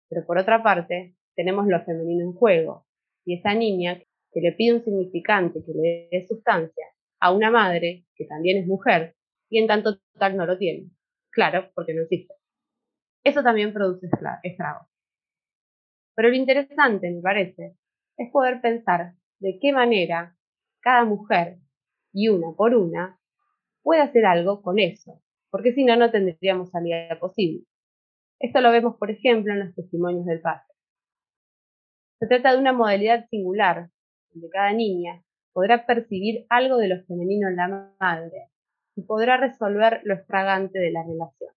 Pero 0.09 0.25
por 0.25 0.37
otra 0.37 0.63
parte, 0.63 1.15
tenemos 1.35 1.67
lo 1.67 1.83
femenino 1.83 2.23
en 2.23 2.33
juego 2.33 2.85
y 3.25 3.37
esa 3.37 3.53
niña 3.53 3.99
que 4.31 4.41
le 4.41 4.51
pide 4.53 4.75
un 4.75 4.83
significante 4.83 5.63
que 5.65 5.73
le 5.73 6.09
dé 6.11 6.25
sustancia 6.27 6.85
a 7.19 7.31
una 7.31 7.49
madre 7.49 8.05
que 8.15 8.25
también 8.25 8.57
es 8.57 8.67
mujer 8.67 9.15
y 9.49 9.59
en 9.59 9.67
tanto 9.67 9.99
total 10.13 10.37
no 10.37 10.45
lo 10.45 10.57
tiene. 10.57 10.89
Claro, 11.31 11.69
porque 11.73 11.93
no 11.93 12.03
existe. 12.03 12.33
Eso 13.23 13.43
también 13.43 13.73
produce 13.73 14.07
estragos. 14.43 14.87
Pero 16.17 16.29
lo 16.29 16.35
interesante, 16.35 17.11
me 17.11 17.21
parece, 17.21 17.77
es 18.17 18.31
poder 18.31 18.59
pensar 18.59 19.13
de 19.39 19.59
qué 19.61 19.71
manera 19.71 20.35
cada 20.81 21.05
mujer, 21.05 21.59
y 22.11 22.29
una 22.29 22.53
por 22.57 22.73
una, 22.73 23.19
puede 23.83 24.01
hacer 24.01 24.25
algo 24.25 24.63
con 24.63 24.79
eso, 24.79 25.21
porque 25.51 25.73
si 25.73 25.85
no, 25.85 25.95
no 25.95 26.09
tendríamos 26.09 26.71
salida 26.71 27.19
posible. 27.19 27.65
Esto 28.39 28.61
lo 28.61 28.71
vemos, 28.71 28.97
por 28.97 29.11
ejemplo, 29.11 29.53
en 29.53 29.59
los 29.59 29.75
testimonios 29.75 30.25
del 30.25 30.41
padre. 30.41 30.65
Se 32.19 32.25
trata 32.25 32.53
de 32.53 32.57
una 32.61 32.73
modalidad 32.73 33.27
singular, 33.29 33.91
donde 34.31 34.49
cada 34.49 34.73
niña 34.73 35.23
podrá 35.53 35.85
percibir 35.85 36.47
algo 36.49 36.77
de 36.77 36.87
lo 36.87 37.03
femenino 37.05 37.47
en 37.47 37.57
la 37.57 37.93
madre 37.99 38.49
y 38.95 39.03
podrá 39.03 39.37
resolver 39.37 40.01
lo 40.03 40.15
extravagante 40.15 40.79
de 40.79 40.89
la 40.89 41.03
relación. 41.03 41.51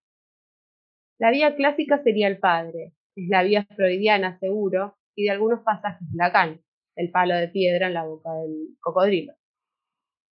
La 1.19 1.31
vía 1.31 1.57
clásica 1.57 2.03
sería 2.03 2.29
el 2.29 2.39
padre, 2.39 2.93
es 3.17 3.29
la 3.29 3.43
vía 3.43 3.67
freudiana 3.77 4.39
seguro 4.39 4.97
y 5.15 5.25
de 5.25 5.31
algunos 5.31 5.61
pasajes 5.61 6.11
de 6.11 6.17
Lacan, 6.17 6.61
el 6.97 7.11
palo 7.11 7.35
de 7.35 7.49
piedra 7.49 7.87
en 7.87 7.95
la 7.95 8.05
boca 8.05 8.33
del 8.35 8.77
cocodrilo. 8.81 9.35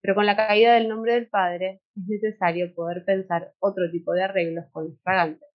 Pero 0.01 0.15
con 0.15 0.27
la 0.27 0.37
caída 0.37 0.75
del 0.75 0.89
nombre 0.89 1.15
del 1.15 1.29
padre 1.29 1.83
es 1.97 2.07
necesario 2.07 2.73
poder 2.75 3.05
pensar 3.05 3.53
otro 3.59 3.91
tipo 3.91 4.13
de 4.13 4.23
arreglos 4.23 4.67
con 4.73 4.89
los 4.91 5.03
fragantes, 5.03 5.49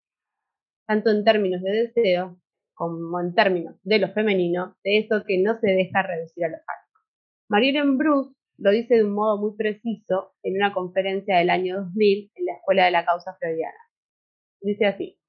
tanto 0.85 1.11
en 1.11 1.23
términos 1.23 1.61
de 1.61 1.71
deseo 1.71 2.39
como 2.73 3.19
en 3.19 3.33
términos 3.33 3.75
de 3.83 3.99
lo 3.99 4.11
femenino, 4.11 4.75
de 4.83 4.99
eso 4.99 5.23
que 5.25 5.41
no 5.41 5.59
se 5.59 5.67
deja 5.67 6.01
reducir 6.01 6.45
a 6.45 6.49
lo 6.49 6.57
fálico. 6.57 6.99
Mariellen 7.49 7.97
Bruce 7.97 8.33
lo 8.57 8.71
dice 8.71 8.95
de 8.95 9.03
un 9.03 9.13
modo 9.13 9.37
muy 9.37 9.55
preciso 9.55 10.33
en 10.43 10.55
una 10.55 10.73
conferencia 10.73 11.37
del 11.37 11.49
año 11.49 11.77
2000 11.77 12.31
en 12.35 12.45
la 12.45 12.53
Escuela 12.53 12.85
de 12.85 12.91
la 12.91 13.05
Causa 13.05 13.35
Freudiana. 13.39 13.77
Dice 14.61 14.85
así, 14.85 15.19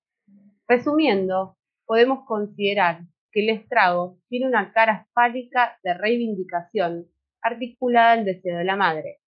resumiendo, 0.69 1.57
podemos 1.87 2.25
considerar 2.27 3.01
que 3.33 3.41
el 3.41 3.51
estrago 3.51 4.19
tiene 4.29 4.47
una 4.47 4.73
cara 4.73 5.09
fálica 5.13 5.79
de 5.83 5.95
reivindicación 5.95 7.09
articulada 7.43 8.13
al 8.13 8.25
deseo 8.25 8.59
de 8.59 8.65
la 8.65 8.77
madre, 8.77 9.21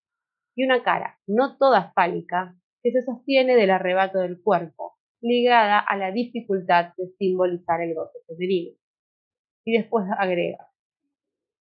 y 0.55 0.65
una 0.65 0.83
cara 0.83 1.19
no 1.27 1.57
toda 1.59 1.93
fálica 1.93 2.57
que 2.83 2.93
se 2.93 3.03
sostiene 3.03 3.57
del 3.57 3.71
arrebato 3.71 4.21
del 4.21 4.41
cuerpo, 4.41 4.97
ligada 5.21 5.79
a 5.79 5.97
la 5.97 6.13
dificultad 6.13 6.95
de 6.97 7.09
simbolizar 7.19 7.81
el 7.83 7.95
goce 7.95 8.19
femenino. 8.27 8.77
Y 9.65 9.77
después 9.77 10.07
agrega, 10.19 10.69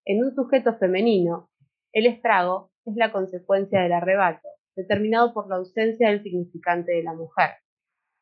en 0.06 0.24
un 0.24 0.36
sujeto 0.36 0.78
femenino, 0.78 1.50
el 1.92 2.06
estrago 2.06 2.72
es 2.86 2.96
la 2.96 3.12
consecuencia 3.12 3.82
del 3.82 3.94
arrebato, 3.94 4.48
determinado 4.76 5.34
por 5.34 5.50
la 5.50 5.56
ausencia 5.56 6.10
del 6.10 6.22
significante 6.22 6.92
de 6.92 7.04
la 7.04 7.14
mujer, 7.14 7.52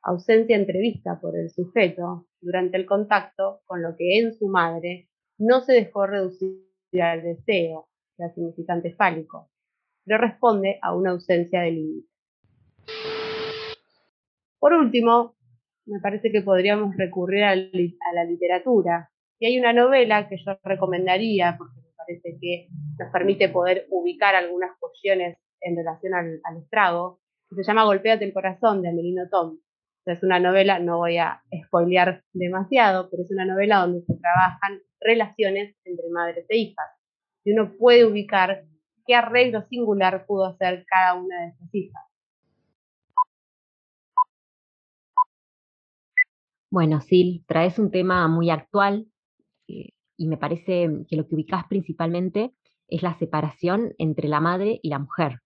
ausencia 0.03 0.55
entrevista 0.55 1.19
por 1.19 1.37
el 1.37 1.49
sujeto 1.49 2.27
durante 2.41 2.77
el 2.77 2.85
contacto 2.85 3.61
con 3.65 3.81
lo 3.81 3.95
que 3.95 4.19
en 4.19 4.33
su 4.33 4.47
madre 4.47 5.09
no 5.37 5.61
se 5.61 5.73
dejó 5.73 6.05
reducir 6.05 6.61
al 7.01 7.23
deseo, 7.23 7.87
al 8.19 8.33
significante 8.33 8.93
fálico, 8.93 9.49
pero 10.05 10.19
responde 10.19 10.77
a 10.81 10.95
una 10.95 11.11
ausencia 11.11 11.61
de 11.61 11.71
límite. 11.71 12.07
Por 14.59 14.73
último, 14.73 15.35
me 15.85 15.99
parece 15.99 16.31
que 16.31 16.41
podríamos 16.41 16.95
recurrir 16.95 17.43
a, 17.43 17.55
la 17.55 18.23
literatura. 18.25 19.09
Y 19.39 19.47
hay 19.47 19.59
una 19.59 19.73
novela 19.73 20.29
que 20.29 20.37
yo 20.37 20.57
recomendaría, 20.63 21.55
porque 21.57 21.81
me 21.81 21.93
parece 21.97 22.37
que 22.39 22.67
nos 22.97 23.11
permite 23.11 23.49
poder 23.49 23.87
ubicar 23.89 24.35
algunas 24.35 24.77
cuestiones 24.79 25.37
en 25.59 25.75
relación 25.75 26.13
al, 26.13 26.39
al 26.43 26.57
estrago, 26.57 27.19
que 27.49 27.63
se 27.63 27.63
llama 27.63 27.83
Golpéate 27.83 28.23
el 28.23 28.33
corazón, 28.33 28.81
de 28.81 28.89
Amelino 28.89 29.27
Tom 29.29 29.57
es 30.05 30.23
una 30.23 30.39
novela, 30.39 30.79
no 30.79 30.97
voy 30.97 31.17
a 31.17 31.41
spoilear 31.65 32.23
demasiado, 32.33 33.09
pero 33.09 33.23
es 33.23 33.31
una 33.31 33.45
novela 33.45 33.79
donde 33.79 34.01
se 34.01 34.15
trabajan 34.15 34.81
relaciones 34.99 35.75
entre 35.85 36.09
madres 36.09 36.45
e 36.49 36.57
hijas. 36.57 36.87
Y 37.45 37.53
uno 37.53 37.71
puede 37.77 38.05
ubicar 38.05 38.65
qué 39.05 39.15
arreglo 39.15 39.61
singular 39.69 40.25
pudo 40.25 40.45
hacer 40.45 40.85
cada 40.87 41.15
una 41.15 41.41
de 41.41 41.47
esas 41.49 41.75
hijas. 41.75 42.03
Bueno, 46.69 47.01
Sil, 47.05 47.45
traes 47.47 47.77
un 47.77 47.91
tema 47.91 48.27
muy 48.27 48.49
actual 48.49 49.07
eh, 49.67 49.89
y 50.17 50.27
me 50.27 50.37
parece 50.37 50.89
que 51.07 51.15
lo 51.15 51.27
que 51.27 51.35
ubicás 51.35 51.65
principalmente 51.67 52.51
es 52.87 53.03
la 53.03 53.17
separación 53.19 53.93
entre 53.99 54.27
la 54.27 54.39
madre 54.39 54.79
y 54.81 54.89
la 54.89 54.99
mujer. 54.99 55.41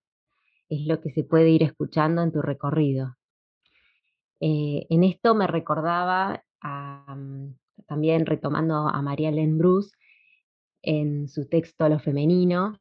Es 0.70 0.88
lo 0.88 1.02
que 1.02 1.12
se 1.12 1.24
puede 1.24 1.50
ir 1.50 1.64
escuchando 1.64 2.22
en 2.22 2.32
tu 2.32 2.42
recorrido. 2.42 3.17
Eh, 4.40 4.86
en 4.90 5.04
esto 5.04 5.36
me 5.36 5.48
recordaba, 5.48 6.44
mm, 6.62 7.54
también 7.88 8.26
retomando 8.26 8.88
a 8.88 9.02
María 9.02 9.32
Len 9.32 9.58
Bruce, 9.58 9.92
en 10.82 11.28
su 11.28 11.48
texto 11.48 11.90
Lo 11.90 12.00
Femenino, 12.00 12.80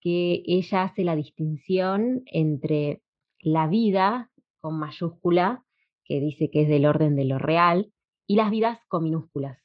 que 0.00 0.42
ella 0.46 0.82
hace 0.82 1.04
la 1.04 1.16
distinción 1.16 2.22
entre 2.26 3.02
la 3.40 3.66
vida 3.68 4.30
con 4.60 4.78
mayúscula, 4.78 5.64
que 6.04 6.20
dice 6.20 6.50
que 6.50 6.62
es 6.62 6.68
del 6.68 6.86
orden 6.86 7.16
de 7.16 7.24
lo 7.24 7.38
real, 7.38 7.92
y 8.26 8.36
las 8.36 8.50
vidas 8.50 8.78
con 8.88 9.04
minúsculas, 9.04 9.58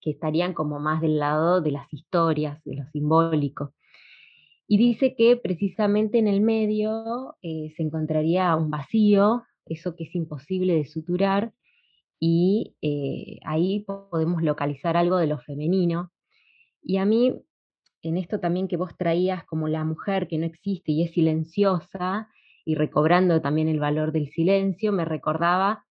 que 0.00 0.10
estarían 0.10 0.54
como 0.54 0.80
más 0.80 1.00
del 1.00 1.18
lado 1.18 1.60
de 1.60 1.72
las 1.72 1.92
historias, 1.92 2.62
de 2.64 2.76
lo 2.76 2.86
simbólico. 2.90 3.74
Y 4.66 4.78
dice 4.78 5.14
que 5.14 5.36
precisamente 5.36 6.18
en 6.18 6.26
el 6.26 6.40
medio 6.40 7.36
eh, 7.42 7.72
se 7.76 7.82
encontraría 7.82 8.56
un 8.56 8.70
vacío, 8.70 9.44
eso 9.66 9.94
que 9.94 10.04
es 10.04 10.14
imposible 10.14 10.74
de 10.74 10.86
suturar, 10.86 11.52
y 12.18 12.74
eh, 12.80 13.40
ahí 13.44 13.84
podemos 13.84 14.42
localizar 14.42 14.96
algo 14.96 15.18
de 15.18 15.26
lo 15.26 15.38
femenino. 15.38 16.12
Y 16.82 16.96
a 16.96 17.04
mí, 17.04 17.34
en 18.02 18.16
esto 18.16 18.40
también 18.40 18.68
que 18.68 18.78
vos 18.78 18.96
traías 18.96 19.44
como 19.44 19.68
la 19.68 19.84
mujer 19.84 20.28
que 20.28 20.38
no 20.38 20.46
existe 20.46 20.92
y 20.92 21.02
es 21.02 21.12
silenciosa, 21.12 22.30
y 22.64 22.76
recobrando 22.76 23.42
también 23.42 23.68
el 23.68 23.80
valor 23.80 24.12
del 24.12 24.30
silencio, 24.30 24.90
me 24.92 25.04
recordaba, 25.04 25.84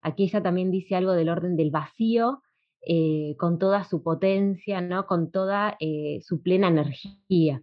aquí 0.00 0.24
ella 0.24 0.42
también 0.42 0.70
dice 0.70 0.96
algo 0.96 1.12
del 1.12 1.28
orden 1.28 1.56
del 1.56 1.70
vacío, 1.70 2.42
eh, 2.80 3.36
con 3.38 3.58
toda 3.58 3.84
su 3.84 4.02
potencia, 4.02 4.80
¿no? 4.80 5.06
con 5.06 5.30
toda 5.30 5.76
su 6.22 6.40
plena 6.40 6.68
energía. 6.68 7.62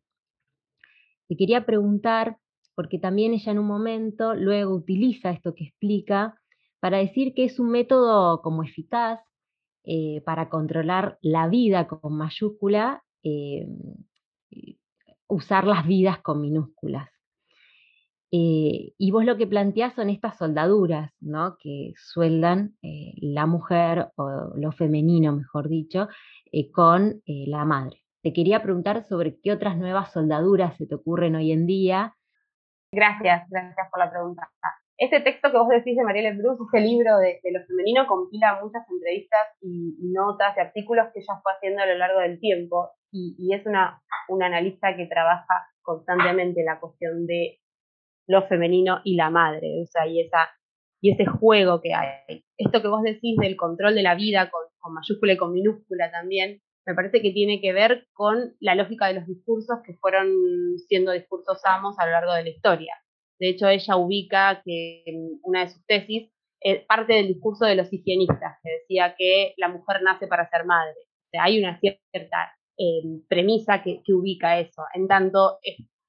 Te 1.27 1.35
quería 1.35 1.65
preguntar, 1.65 2.37
porque 2.75 2.99
también 2.99 3.33
ella 3.33 3.51
en 3.51 3.59
un 3.59 3.67
momento 3.67 4.33
luego 4.35 4.73
utiliza 4.73 5.31
esto 5.31 5.53
que 5.55 5.65
explica 5.65 6.39
para 6.79 6.97
decir 6.97 7.33
que 7.33 7.45
es 7.45 7.59
un 7.59 7.69
método 7.69 8.41
como 8.41 8.63
eficaz 8.63 9.19
eh, 9.85 10.21
para 10.25 10.49
controlar 10.49 11.17
la 11.21 11.47
vida 11.47 11.87
con 11.87 12.17
mayúscula, 12.17 13.03
eh, 13.23 13.67
usar 15.27 15.65
las 15.65 15.85
vidas 15.87 16.19
con 16.19 16.41
minúsculas. 16.41 17.09
Eh, 18.31 18.93
y 18.97 19.11
vos 19.11 19.25
lo 19.25 19.37
que 19.37 19.45
planteás 19.45 19.93
son 19.93 20.09
estas 20.09 20.37
soldaduras, 20.37 21.11
¿no? 21.19 21.57
Que 21.57 21.93
sueldan 21.97 22.75
la 22.81 23.45
mujer, 23.45 24.09
o 24.15 24.53
lo 24.55 24.71
femenino, 24.71 25.35
mejor 25.35 25.69
dicho, 25.69 26.07
con 26.73 27.21
la 27.25 27.63
madre. 27.63 28.02
Te 28.23 28.31
quería 28.31 28.63
preguntar 28.63 29.03
sobre 29.03 29.37
qué 29.41 29.51
otras 29.51 29.77
nuevas 29.77 30.13
soldaduras 30.13 30.77
se 30.77 30.87
te 30.87 30.95
ocurren 30.95 31.35
hoy 31.35 31.51
en 31.51 31.67
día. 31.67 32.15
Gracias, 32.93 33.49
gracias 33.49 33.87
por 33.91 33.99
la 33.99 34.09
pregunta. 34.09 34.49
Este 34.97 35.19
texto 35.19 35.51
que 35.51 35.57
vos 35.57 35.67
decís 35.67 35.97
de 35.97 36.05
Marielle 36.05 36.37
Bruce, 36.37 36.63
este 36.63 36.79
libro 36.79 37.17
de, 37.17 37.41
lo 37.51 37.65
femenino, 37.65 38.07
compila 38.07 38.61
muchas 38.63 38.89
entrevistas 38.89 39.41
y, 39.59 39.97
notas 40.13 40.55
y 40.55 40.61
artículos 40.61 41.07
que 41.13 41.19
ella 41.19 41.41
fue 41.43 41.51
haciendo 41.51 41.83
a 41.83 41.85
lo 41.85 41.97
largo 41.97 42.21
del 42.21 42.39
tiempo. 42.39 42.91
Y, 43.11 43.53
es 43.53 43.65
una, 43.65 44.01
una 44.29 44.45
analista 44.45 44.95
que 44.95 45.05
trabaja 45.07 45.67
constantemente 45.81 46.63
la 46.63 46.79
cuestión 46.79 47.25
de 47.27 47.59
lo 48.27 48.47
femenino 48.47 49.01
y 49.03 49.17
la 49.17 49.31
madre, 49.31 49.81
o 49.83 49.85
sea, 49.85 50.07
y, 50.07 50.21
esa, 50.21 50.49
y 51.01 51.11
ese 51.11 51.25
juego 51.25 51.81
que 51.81 51.93
hay. 51.93 52.45
Esto 52.57 52.81
que 52.81 52.87
vos 52.87 53.03
decís 53.03 53.35
del 53.37 53.57
control 53.57 53.95
de 53.95 54.03
la 54.03 54.15
vida 54.15 54.49
con, 54.49 54.61
con 54.79 54.93
mayúscula 54.93 55.33
y 55.33 55.37
con 55.37 55.51
minúscula 55.51 56.09
también, 56.09 56.61
me 56.85 56.95
parece 56.95 57.21
que 57.21 57.31
tiene 57.31 57.61
que 57.61 57.73
ver 57.73 58.07
con 58.13 58.55
la 58.59 58.75
lógica 58.75 59.07
de 59.07 59.15
los 59.15 59.27
discursos 59.27 59.79
que 59.85 59.93
fueron 59.95 60.27
siendo 60.87 61.11
discursos 61.11 61.61
amos 61.65 61.97
a 61.99 62.05
lo 62.05 62.11
largo 62.11 62.33
de 62.33 62.43
la 62.43 62.49
historia. 62.49 62.95
De 63.39 63.49
hecho, 63.49 63.67
ella 63.67 63.95
ubica 63.95 64.61
que 64.63 65.03
en 65.05 65.39
una 65.43 65.61
de 65.61 65.69
sus 65.69 65.85
tesis 65.85 66.31
es 66.59 66.85
parte 66.85 67.13
del 67.13 67.27
discurso 67.27 67.65
de 67.65 67.75
los 67.75 67.91
higienistas, 67.91 68.57
que 68.63 68.71
decía 68.71 69.15
que 69.17 69.53
la 69.57 69.67
mujer 69.67 70.01
nace 70.01 70.27
para 70.27 70.49
ser 70.49 70.65
madre. 70.65 70.95
O 71.33 71.41
hay 71.41 71.59
una 71.59 71.79
cierta 71.79 72.53
eh, 72.77 73.01
premisa 73.27 73.81
que, 73.83 74.01
ubica 74.13 74.59
eso. 74.59 74.83
En 74.93 75.07
tanto, 75.07 75.59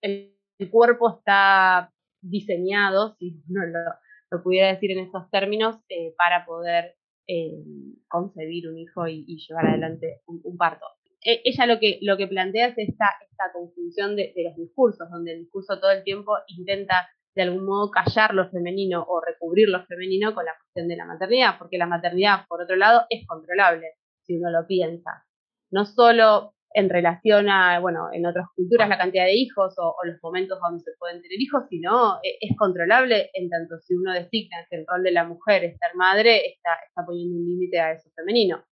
el, 0.01 0.31
cuerpo 0.71 1.19
está 1.19 1.93
diseñado, 2.23 3.17
si 3.19 3.43
uno 3.49 3.67
lo, 3.67 4.43
pudiera 4.43 4.69
decir 4.69 4.93
en 4.93 5.01
esos 5.01 5.29
términos, 5.31 5.77
eh, 5.89 6.15
para 6.17 6.47
poder 6.47 6.95
eh, 7.27 7.65
concebir 8.09 8.69
un 8.69 8.79
hijo 8.79 9.07
y, 9.09 9.25
llevar 9.25 9.67
adelante 9.67 10.21
un, 10.27 10.57
parto. 10.57 10.87
E, 11.25 11.41
ella 11.45 11.67
lo 11.67 11.79
que, 11.79 11.99
lo 12.03 12.17
que 12.17 12.27
plantea 12.27 12.69
es 12.69 12.79
esta, 12.79 13.07
esta 13.29 13.53
conjunción 13.53 14.17
de, 14.17 14.33
los 14.37 14.57
discursos, 14.57 15.09
donde 15.11 15.33
el 15.33 15.41
discurso 15.41 15.81
todo 15.81 15.91
el 15.91 16.05
tiempo 16.05 16.37
intenta 16.49 17.09
de 17.35 17.43
algún 17.43 17.65
modo 17.65 17.91
callar 17.91 18.33
lo 18.35 18.49
femenino 18.51 19.05
o 19.09 19.21
recubrir 19.21 19.69
lo 19.69 19.85
femenino 19.87 20.35
con 20.35 20.45
la 20.45 20.53
cuestión 20.57 20.87
de 20.87 20.97
la 20.97 21.05
maternidad, 21.05 21.59
porque 21.59 21.79
la 21.79 21.87
maternidad, 21.87 22.47
por 22.49 22.63
otro 22.63 22.77
lado, 22.77 23.07
es 23.11 23.27
controlable, 23.27 23.95
si 24.23 24.37
uno 24.37 24.51
lo 24.51 24.67
piensa. 24.67 25.25
No 25.71 25.85
solo 25.85 26.54
en 26.75 26.91
relación 26.91 27.49
a, 27.49 27.79
bueno, 27.79 28.09
en 28.13 28.27
otras 28.27 28.49
culturas 28.57 28.89
la 28.89 28.99
cantidad 28.99 29.25
de 29.25 29.35
hijos 29.35 29.75
o, 29.79 29.95
los 30.05 30.21
momentos 30.21 30.59
donde 30.61 30.83
se 30.83 30.91
pueden 30.99 31.23
tener 31.23 31.41
hijos, 31.41 31.63
sino 31.71 32.17
e, 32.17 32.37
es 32.41 32.57
controlable 32.59 33.31
en 33.33 33.49
tanto 33.49 33.79
si 33.79 33.95
uno 33.95 34.13
designa 34.13 34.67
que 34.69 34.77
el 34.77 34.87
rol 34.87 35.05
de 35.05 35.13
la 35.13 35.25
mujer 35.25 35.63
es 35.65 35.79
ser 35.79 35.95
madre, 35.95 36.49
está, 36.49 36.71
está 36.87 37.07
poniendo 37.07 37.39
un 37.39 37.47
límite 37.47 37.79
a 37.79 37.93
eso 37.93 38.11
femenino. 38.17 38.65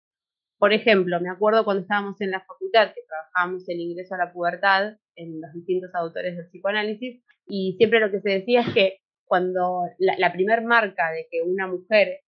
Por 0.58 0.72
ejemplo, 0.72 1.20
me 1.20 1.30
acuerdo 1.30 1.64
cuando 1.64 1.82
estábamos 1.82 2.20
en 2.20 2.32
la 2.32 2.40
facultad 2.40 2.92
que 2.92 3.02
trabajábamos 3.06 3.68
el 3.68 3.80
ingreso 3.80 4.14
a 4.16 4.18
la 4.18 4.32
pubertad 4.32 4.96
en 5.14 5.40
los 5.40 5.52
distintos 5.52 5.94
autores 5.94 6.36
del 6.36 6.46
psicoanálisis 6.48 7.22
y 7.46 7.74
siempre 7.78 8.00
lo 8.00 8.10
que 8.10 8.20
se 8.20 8.30
decía 8.30 8.62
es 8.62 8.74
que 8.74 8.96
cuando 9.24 9.84
la, 9.98 10.14
la 10.18 10.32
primer 10.32 10.62
marca 10.62 11.10
de 11.12 11.28
que 11.30 11.40
una 11.42 11.68
mujer 11.68 12.20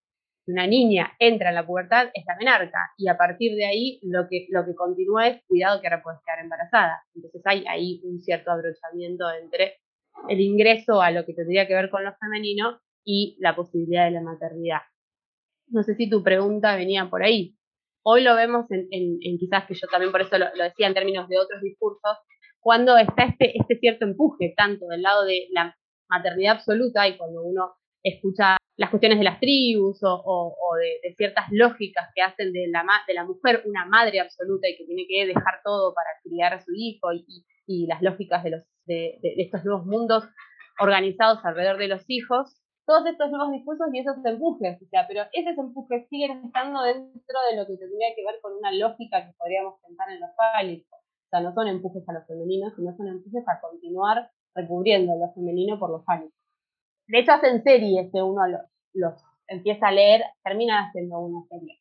una 0.46 0.66
niña 0.66 1.12
entra 1.18 1.48
en 1.48 1.54
la 1.54 1.66
pubertad 1.66 2.08
es 2.12 2.24
la 2.26 2.36
menarca 2.36 2.78
y 2.98 3.08
a 3.08 3.16
partir 3.16 3.56
de 3.56 3.64
ahí 3.64 4.00
lo 4.02 4.28
que, 4.28 4.46
lo 4.50 4.64
que 4.64 4.74
continúa 4.74 5.28
es 5.28 5.42
cuidado 5.46 5.80
que 5.80 5.86
ahora 5.86 6.02
puedes 6.02 6.20
quedar 6.24 6.40
embarazada. 6.40 7.02
Entonces 7.14 7.42
hay 7.44 7.64
ahí 7.66 8.00
un 8.04 8.20
cierto 8.20 8.50
abrochamiento 8.50 9.24
entre 9.32 9.78
el 10.28 10.40
ingreso 10.40 11.00
a 11.00 11.10
lo 11.10 11.24
que 11.24 11.34
tendría 11.34 11.66
que 11.66 11.74
ver 11.74 11.90
con 11.90 12.04
lo 12.04 12.14
femenino 12.16 12.80
y 13.04 13.36
la 13.40 13.56
posibilidad 13.56 14.04
de 14.04 14.12
la 14.12 14.22
maternidad. 14.22 14.80
No 15.68 15.82
sé 15.82 15.94
si 15.94 16.08
tu 16.08 16.22
pregunta 16.22 16.76
venía 16.76 17.08
por 17.08 17.22
ahí. 17.22 17.56
Hoy 18.02 18.22
lo 18.22 18.34
vemos 18.36 18.66
en, 18.70 19.18
quizás 19.38 19.64
que 19.66 19.74
yo 19.74 19.86
también 19.90 20.12
por 20.12 20.20
eso 20.20 20.36
lo, 20.36 20.46
decía 20.62 20.86
en 20.86 20.94
términos 20.94 21.28
de 21.28 21.38
otros 21.38 21.62
discursos, 21.62 22.18
cuando 22.60 22.96
está 22.98 23.24
este, 23.24 23.58
este 23.58 23.78
cierto 23.78 24.04
empuje 24.04 24.52
tanto 24.56 24.86
del 24.88 25.02
lado 25.02 25.24
de 25.24 25.48
la 25.52 25.74
maternidad 26.08 26.56
absoluta 26.56 27.08
y 27.08 27.16
cuando 27.16 27.42
uno 27.42 27.74
escucha 28.02 28.58
las 28.76 28.90
cuestiones 28.90 29.18
de 29.18 29.24
las 29.24 29.38
tribus 29.38 30.00
o, 30.02 30.54
de, 31.02 31.14
ciertas 31.14 31.46
lógicas 31.50 32.08
que 32.14 32.22
hacen 32.22 32.52
de 32.52 32.66
la, 32.68 32.84
de 33.06 33.14
la 33.14 33.24
mujer 33.24 33.62
una 33.66 33.84
madre 33.86 34.20
absoluta 34.20 34.68
y 34.68 34.76
que 34.76 34.84
tiene 34.84 35.06
que 35.08 35.26
dejar 35.26 35.60
todo 35.64 35.94
para 35.94 36.08
criar 36.22 36.54
a 36.54 36.60
su 36.60 36.72
hijo 36.74 37.12
y, 37.12 37.86
las 37.86 38.02
lógicas 38.02 38.42
de, 38.44 38.50
los, 38.50 38.62
de, 38.86 39.18
estos 39.38 39.64
nuevos 39.64 39.86
mundos 39.86 40.24
organizados 40.80 41.38
alrededor 41.44 41.78
de 41.78 41.88
los 41.88 42.04
hijos, 42.08 42.60
todos 42.84 43.06
estos 43.06 43.30
nuevos 43.30 43.52
discursos 43.52 43.86
y 43.92 44.00
esos 44.00 44.16
empujes, 44.24 44.82
o 44.82 44.86
sea, 44.86 45.06
pero 45.06 45.22
esos 45.32 45.56
empujes 45.56 46.06
siguen 46.10 46.44
estando 46.44 46.82
dentro 46.82 47.38
de 47.50 47.56
lo 47.56 47.66
que 47.66 47.78
tendría 47.78 48.14
que 48.14 48.24
ver 48.26 48.40
con 48.42 48.52
una 48.54 48.72
lógica 48.72 49.24
que 49.24 49.32
podríamos 49.38 49.80
pensar 49.80 50.10
en 50.10 50.20
los 50.20 50.30
fálicos. 50.36 50.98
O 50.98 51.28
sea, 51.30 51.40
no 51.40 51.54
son 51.54 51.68
empujes 51.68 52.06
a 52.08 52.12
los 52.12 52.26
femeninos, 52.26 52.74
sino 52.76 52.94
son 52.96 53.08
empujes 53.08 53.44
a 53.48 53.60
continuar 53.60 54.30
recubriendo 54.54 55.16
lo 55.16 55.32
femenino 55.32 55.78
por 55.78 55.90
lo 55.90 56.02
fálico 56.04 56.34
de 57.06 57.18
hecho 57.18 57.32
hacen 57.32 57.62
series 57.62 58.10
que 58.12 58.22
uno 58.22 58.42
los, 58.92 59.14
empieza 59.48 59.88
a 59.88 59.92
leer, 59.92 60.22
termina 60.42 60.88
haciendo 60.88 61.18
una 61.18 61.46
serie. 61.48 61.80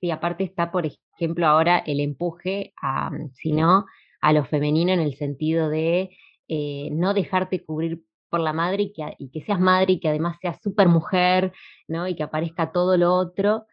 Sí, 0.00 0.10
aparte 0.10 0.44
está, 0.44 0.72
por 0.72 0.84
ejemplo, 0.86 1.46
ahora 1.46 1.78
el 1.78 2.00
empuje 2.00 2.72
a, 2.82 3.10
si 3.34 3.52
no, 3.52 3.86
a 4.20 4.32
lo 4.32 4.44
femenino 4.44 4.92
en 4.92 5.00
el 5.00 5.14
sentido 5.14 5.68
de 5.68 6.10
eh, 6.48 6.88
no 6.92 7.14
dejarte 7.14 7.64
cubrir 7.64 8.04
por 8.28 8.40
la 8.40 8.52
madre 8.52 8.84
y 8.84 8.92
que, 8.92 9.14
y 9.18 9.30
que, 9.30 9.42
seas 9.42 9.60
madre 9.60 9.92
y 9.94 10.00
que 10.00 10.08
además 10.08 10.38
seas 10.40 10.60
súper 10.62 10.88
mujer, 10.88 11.52
¿no? 11.86 12.08
Y 12.08 12.16
que 12.16 12.22
aparezca 12.22 12.72
todo 12.72 12.96
lo 12.96 13.12
otro 13.14 13.66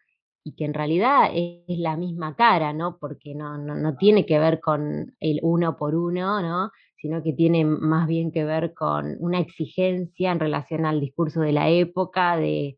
y 0.44 0.54
que 0.54 0.64
en 0.64 0.74
realidad 0.74 1.30
es, 1.34 1.78
la 1.78 1.96
misma 1.96 2.36
cara, 2.36 2.72
¿no? 2.72 2.98
Porque 2.98 3.34
no, 3.34 3.58
no, 3.58 3.74
no, 3.74 3.96
tiene 3.96 4.26
que 4.26 4.38
ver 4.38 4.60
con 4.60 5.14
el 5.20 5.40
uno 5.42 5.76
por 5.76 5.94
uno, 5.94 6.40
¿no? 6.42 6.70
Sino 7.00 7.22
que 7.22 7.32
tiene 7.32 7.64
más 7.64 8.06
bien 8.06 8.30
que 8.30 8.44
ver 8.44 8.74
con 8.74 9.16
una 9.20 9.40
exigencia 9.40 10.32
en 10.32 10.40
relación 10.40 10.84
al 10.84 11.00
discurso 11.00 11.40
de 11.40 11.52
la 11.52 11.70
época, 11.70 12.36
de, 12.36 12.76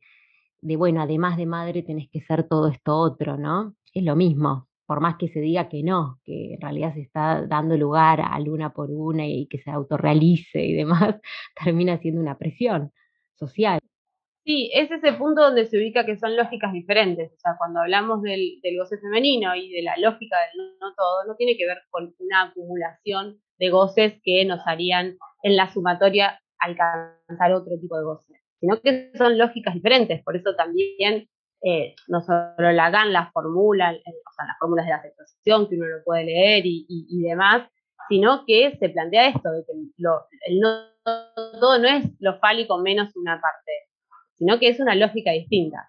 bueno, 0.60 1.02
además 1.02 1.36
de 1.36 1.46
madre 1.46 1.82
tenés 1.82 2.08
que 2.10 2.20
ser 2.20 2.48
todo 2.48 2.68
esto 2.68 2.96
otro, 2.96 3.36
¿no? 3.36 3.74
Es 3.92 4.04
lo 4.04 4.14
mismo, 4.14 4.68
por 4.86 5.00
más 5.00 5.16
que 5.16 5.28
se 5.28 5.40
diga 5.40 5.68
que 5.68 5.82
no, 5.82 6.20
que 6.24 6.54
en 6.54 6.60
realidad 6.60 6.94
se 6.94 7.00
está 7.00 7.46
dando 7.46 7.76
lugar 7.76 8.20
a 8.20 8.38
luna 8.38 8.72
por 8.72 8.90
una 8.90 9.26
y 9.26 9.48
que 9.48 9.58
se 9.58 9.70
autorrealice 9.70 10.64
y 10.64 10.74
demás, 10.74 11.16
termina 11.64 11.98
siendo 11.98 12.20
una 12.20 12.38
presión 12.38 12.92
social. 13.34 13.80
Sí, 14.44 14.70
es 14.74 14.90
ese 14.90 15.12
punto 15.12 15.42
donde 15.42 15.66
se 15.66 15.78
ubica 15.78 16.04
que 16.04 16.16
son 16.16 16.36
lógicas 16.36 16.72
diferentes. 16.72 17.32
O 17.32 17.38
sea, 17.38 17.52
cuando 17.58 17.80
hablamos 17.80 18.22
del, 18.22 18.60
del 18.60 18.76
goce 18.76 18.98
femenino 18.98 19.54
y 19.54 19.70
de 19.70 19.82
la 19.82 19.96
lógica 19.98 20.36
del 20.40 20.78
no 20.80 20.94
todo, 20.94 21.24
no 21.28 21.36
tiene 21.36 21.56
que 21.56 21.66
ver 21.66 21.78
con 21.90 22.12
una 22.18 22.42
acumulación 22.44 23.40
de 23.58 23.70
goces 23.70 24.14
que 24.22 24.44
nos 24.44 24.60
harían 24.66 25.16
en 25.42 25.56
la 25.56 25.72
sumatoria 25.72 26.40
alcanzar 26.58 27.52
otro 27.54 27.78
tipo 27.80 27.96
de 27.98 28.04
goces, 28.04 28.36
sino 28.60 28.80
que 28.80 29.10
son 29.14 29.38
lógicas 29.38 29.74
diferentes, 29.74 30.22
por 30.22 30.36
eso 30.36 30.54
también 30.54 31.28
eh, 31.64 31.94
no 32.08 32.20
solo 32.22 32.72
la 32.72 32.90
GAN 32.90 33.12
la 33.12 33.30
o 33.34 33.42
sea, 33.44 34.46
las 34.46 34.58
fórmulas 34.58 34.84
de 34.84 34.90
la 34.90 34.96
aceptación 34.96 35.68
que 35.68 35.76
uno 35.76 35.86
lo 35.86 36.02
puede 36.04 36.24
leer 36.24 36.64
y, 36.64 37.22
demás, 37.22 37.68
sino 38.08 38.44
que 38.46 38.76
se 38.78 38.88
plantea 38.88 39.28
esto, 39.28 39.50
de 39.52 39.64
que 39.64 39.72
el 40.48 40.58
no, 40.58 40.88
todo 41.04 41.78
no 41.78 41.88
es 41.88 42.04
lo 42.18 42.38
fálico 42.38 42.78
menos 42.78 43.14
una 43.16 43.40
parte, 43.40 43.72
sino 44.34 44.58
que 44.58 44.68
es 44.68 44.80
una 44.80 44.96
lógica 44.96 45.30
distinta. 45.30 45.88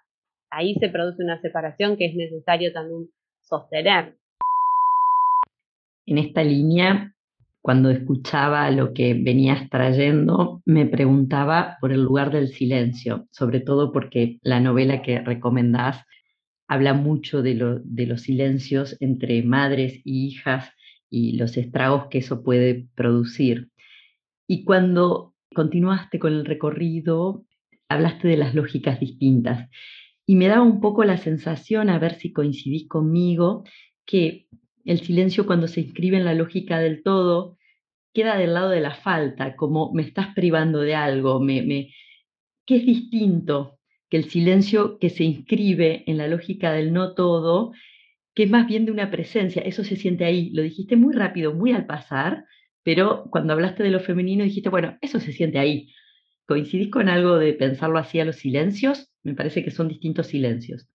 Ahí 0.52 0.76
se 0.76 0.90
produce 0.90 1.24
una 1.24 1.42
separación 1.42 1.98
que 1.98 2.06
es 2.06 2.16
necesario 2.16 2.72
también 2.72 3.10
sostener. 3.42 4.16
En 6.06 6.18
esta 6.20 6.44
línea, 6.44 7.13
cuando 7.64 7.90
escuchaba 7.90 8.70
lo 8.72 8.94
que 8.94 9.14
venías 9.14 9.70
trayendo, 9.70 10.62
me 10.66 10.86
preguntaba 10.86 11.78
por 11.80 11.94
el 11.94 12.04
lugar 12.04 12.30
del 12.30 12.50
silencio, 12.50 13.30
sobre 13.32 13.62
todo 13.62 13.94
porque 13.94 14.38
la 14.42 14.60
novela 14.60 15.02
que 15.02 15.22
recomendás 15.22 16.04
habla 16.68 16.94
mucho 16.94 17.42
de, 17.42 17.56
los 17.56 18.22
silencios 18.22 18.98
entre 19.00 19.44
madres 19.44 20.02
y 20.04 20.28
hijas 20.28 20.72
y 21.10 21.38
los 21.38 21.56
estragos 21.56 22.08
que 22.10 22.18
eso 22.18 22.44
puede 22.44 22.90
producir. 22.96 23.70
Y 24.46 24.66
cuando 24.66 25.34
continuaste 25.56 26.20
con 26.20 26.34
el 26.34 26.44
recorrido, 26.44 27.46
hablaste 27.88 28.28
de 28.28 28.36
las 28.36 28.54
lógicas 28.56 29.00
distintas. 29.00 29.70
Y 30.26 30.36
me 30.36 30.50
daba 30.50 30.64
un 30.64 30.82
poco 30.82 31.06
la 31.06 31.16
sensación, 31.16 31.90
a 31.90 31.98
ver 31.98 32.16
si 32.16 32.34
coincidís 32.34 32.90
conmigo, 32.90 33.64
que 34.06 34.48
el 34.86 35.00
silencio 35.02 35.46
cuando 35.46 35.68
se 35.68 35.82
inscribe 35.82 36.18
en 36.18 36.26
la 36.26 36.34
lógica 36.34 36.80
del 36.80 37.04
todo 37.04 37.58
queda 38.14 38.38
del 38.38 38.54
lado 38.54 38.70
de 38.70 38.82
la 38.82 38.96
falta, 38.96 39.56
como 39.56 39.92
me 39.94 40.04
estás 40.04 40.34
privando 40.36 40.80
de 40.80 40.96
algo, 40.96 41.40
me, 41.40 41.64
me, 41.64 41.94
que 42.66 42.78
es 42.78 42.86
distinto 42.86 43.80
que 44.10 44.18
el 44.18 44.30
silencio 44.30 45.00
que 45.00 45.10
se 45.10 45.24
inscribe 45.24 46.04
en 46.06 46.18
la 46.18 46.28
lógica 46.28 46.72
del 46.72 46.94
no 46.94 47.16
todo, 47.16 47.72
que 48.36 48.44
es 48.44 48.50
más 48.50 48.68
bien 48.68 48.86
de 48.86 48.92
una 48.92 49.10
presencia, 49.10 49.62
eso 49.64 49.84
se 49.84 49.96
siente 49.96 50.26
ahí, 50.26 50.52
lo 50.52 50.62
dijiste 50.62 50.96
muy 50.96 51.14
rápido, 51.14 51.54
muy 51.54 51.72
al 51.72 51.88
pasar, 51.88 52.46
pero 52.84 53.26
cuando 53.32 53.54
hablaste 53.54 53.84
de 53.84 53.92
lo 53.92 54.00
femenino 54.00 54.44
dijiste, 54.44 54.70
bueno, 54.70 54.98
eso 55.02 55.20
se 55.20 55.32
siente 55.32 55.58
ahí. 55.58 55.90
¿Coincidís 56.46 56.92
con 56.92 57.10
algo 57.10 57.38
de 57.38 57.54
pensarlo 57.54 57.98
así 57.98 58.20
a 58.20 58.26
los 58.26 58.36
silencios? 58.36 59.10
Me 59.24 59.34
parece 59.34 59.64
que 59.64 59.72
son 59.72 59.88
distintos 59.88 60.28
silencios. 60.28 60.88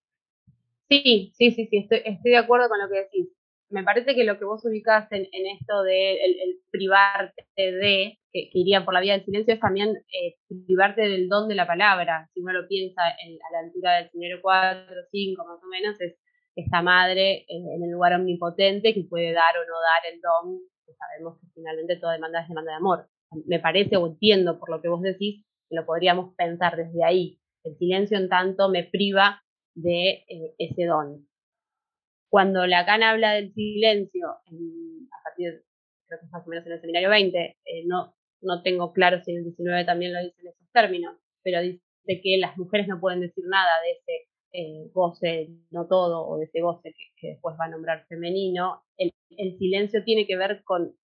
Sí, 0.91 1.33
sí, 1.35 1.51
sí, 1.51 1.67
sí, 1.71 1.79
estoy, 1.79 2.03
estoy 2.05 2.31
de 2.31 2.37
acuerdo 2.37 2.69
con 2.69 2.79
lo 2.79 2.89
que 2.89 3.01
decís. 3.01 3.38
Me 3.71 3.83
parece 3.83 4.15
que 4.15 4.25
lo 4.25 4.39
que 4.39 4.45
vos 4.45 4.65
ubicás 4.65 5.11
en, 5.11 5.27
esto 5.59 5.83
de 5.83 6.15
el, 6.15 6.61
privarte 6.71 7.45
de, 7.57 8.19
que, 8.33 8.51
iría 8.53 8.85
por 8.85 8.95
la 8.95 9.01
vía 9.01 9.13
del 9.15 9.25
silencio, 9.25 9.55
es 9.55 9.61
también 9.61 9.91
eh, 9.91 10.37
privarte 10.67 11.03
del 11.03 11.29
don 11.29 11.49
de 11.49 11.55
la 11.55 11.67
palabra. 11.67 12.29
Si 12.33 12.41
uno 12.41 12.53
lo 12.53 12.67
piensa 12.67 13.03
a 13.03 13.53
la 13.53 13.67
altura 13.67 13.97
del 13.97 14.11
señor 14.11 14.41
4, 14.41 14.95
5 15.11 15.45
más 15.45 15.63
o 15.63 15.67
menos, 15.67 16.01
es 16.01 16.17
esta 16.57 16.83
madre 16.83 17.45
en 17.49 17.83
el 17.85 17.91
lugar 17.91 18.15
omnipotente 18.15 18.93
que 18.93 19.05
puede 19.05 19.33
dar 19.33 19.57
o 19.57 19.61
no 19.61 19.75
dar 19.75 20.13
el 20.13 20.21
don, 20.21 20.61
que 20.85 20.93
sabemos 20.95 21.39
que 21.41 21.47
finalmente 21.55 21.97
toda 21.97 22.15
demanda 22.15 22.41
es 22.41 22.49
demanda 22.49 22.73
de 22.73 22.77
amor. 22.77 23.07
Me 23.47 23.61
parece 23.61 23.97
o 23.97 24.07
entiendo 24.09 24.59
por 24.59 24.71
lo 24.71 24.81
que 24.81 24.89
vos 24.89 25.03
decís, 25.03 25.45
que 25.69 25.77
lo 25.77 25.87
podríamos 25.87 26.35
pensar 26.35 26.77
desde 26.77 27.05
ahí. 27.05 27.39
El 27.63 27.77
silencio 27.77 28.19
en 28.19 28.29
tanto 28.29 28.69
me 28.71 28.85
priva 28.85 29.43
de 29.75 30.25
eh, 30.27 30.55
ese 30.59 30.87
don. 30.87 31.28
Cuando 32.31 32.67
Lacan 32.67 33.03
habla 33.03 33.33
del 33.33 33.53
silencio, 33.55 34.29
a 34.29 35.23
partir, 35.25 35.65
creo 36.07 36.21
que 36.21 36.27
más 36.31 36.47
o 36.47 36.51
menos 36.51 36.67
en 36.67 36.73
el 36.73 36.81
seminario 36.81 37.09
20, 37.09 37.39
eh, 37.39 37.85
no, 37.87 38.15
no 38.43 38.63
tengo 38.63 38.93
claro 38.93 39.23
si 39.25 39.33
en 39.33 39.39
el 39.39 39.45
19 39.45 39.85
también 39.85 40.13
lo 40.13 40.21
dice 40.21 40.41
en 40.43 40.49
esos 40.49 40.71
términos, 40.73 41.17
pero 41.43 41.63
dice 41.63 41.81
que 42.07 42.39
las 42.39 42.57
mujeres 42.57 42.87
no 42.87 43.01
pueden 43.01 43.21
decir 43.21 43.45
nada 43.47 43.73
de 43.83 43.91
ese 43.93 44.29
eh, 44.53 44.91
goce, 44.93 45.49
no 45.71 45.87
todo, 45.87 46.27
o 46.27 46.39
de 46.39 46.45
ese 46.45 46.61
goce 46.61 46.95
que, 47.17 47.29
después 47.29 47.57
va 47.61 47.67
a 47.67 47.71
nombrar 47.71 48.07
femenino. 48.09 48.83
El, 48.97 49.13
silencio 49.59 50.03
tiene 50.05 50.27
que 50.27 50.37
ver 50.37 50.63
con, 50.65 50.95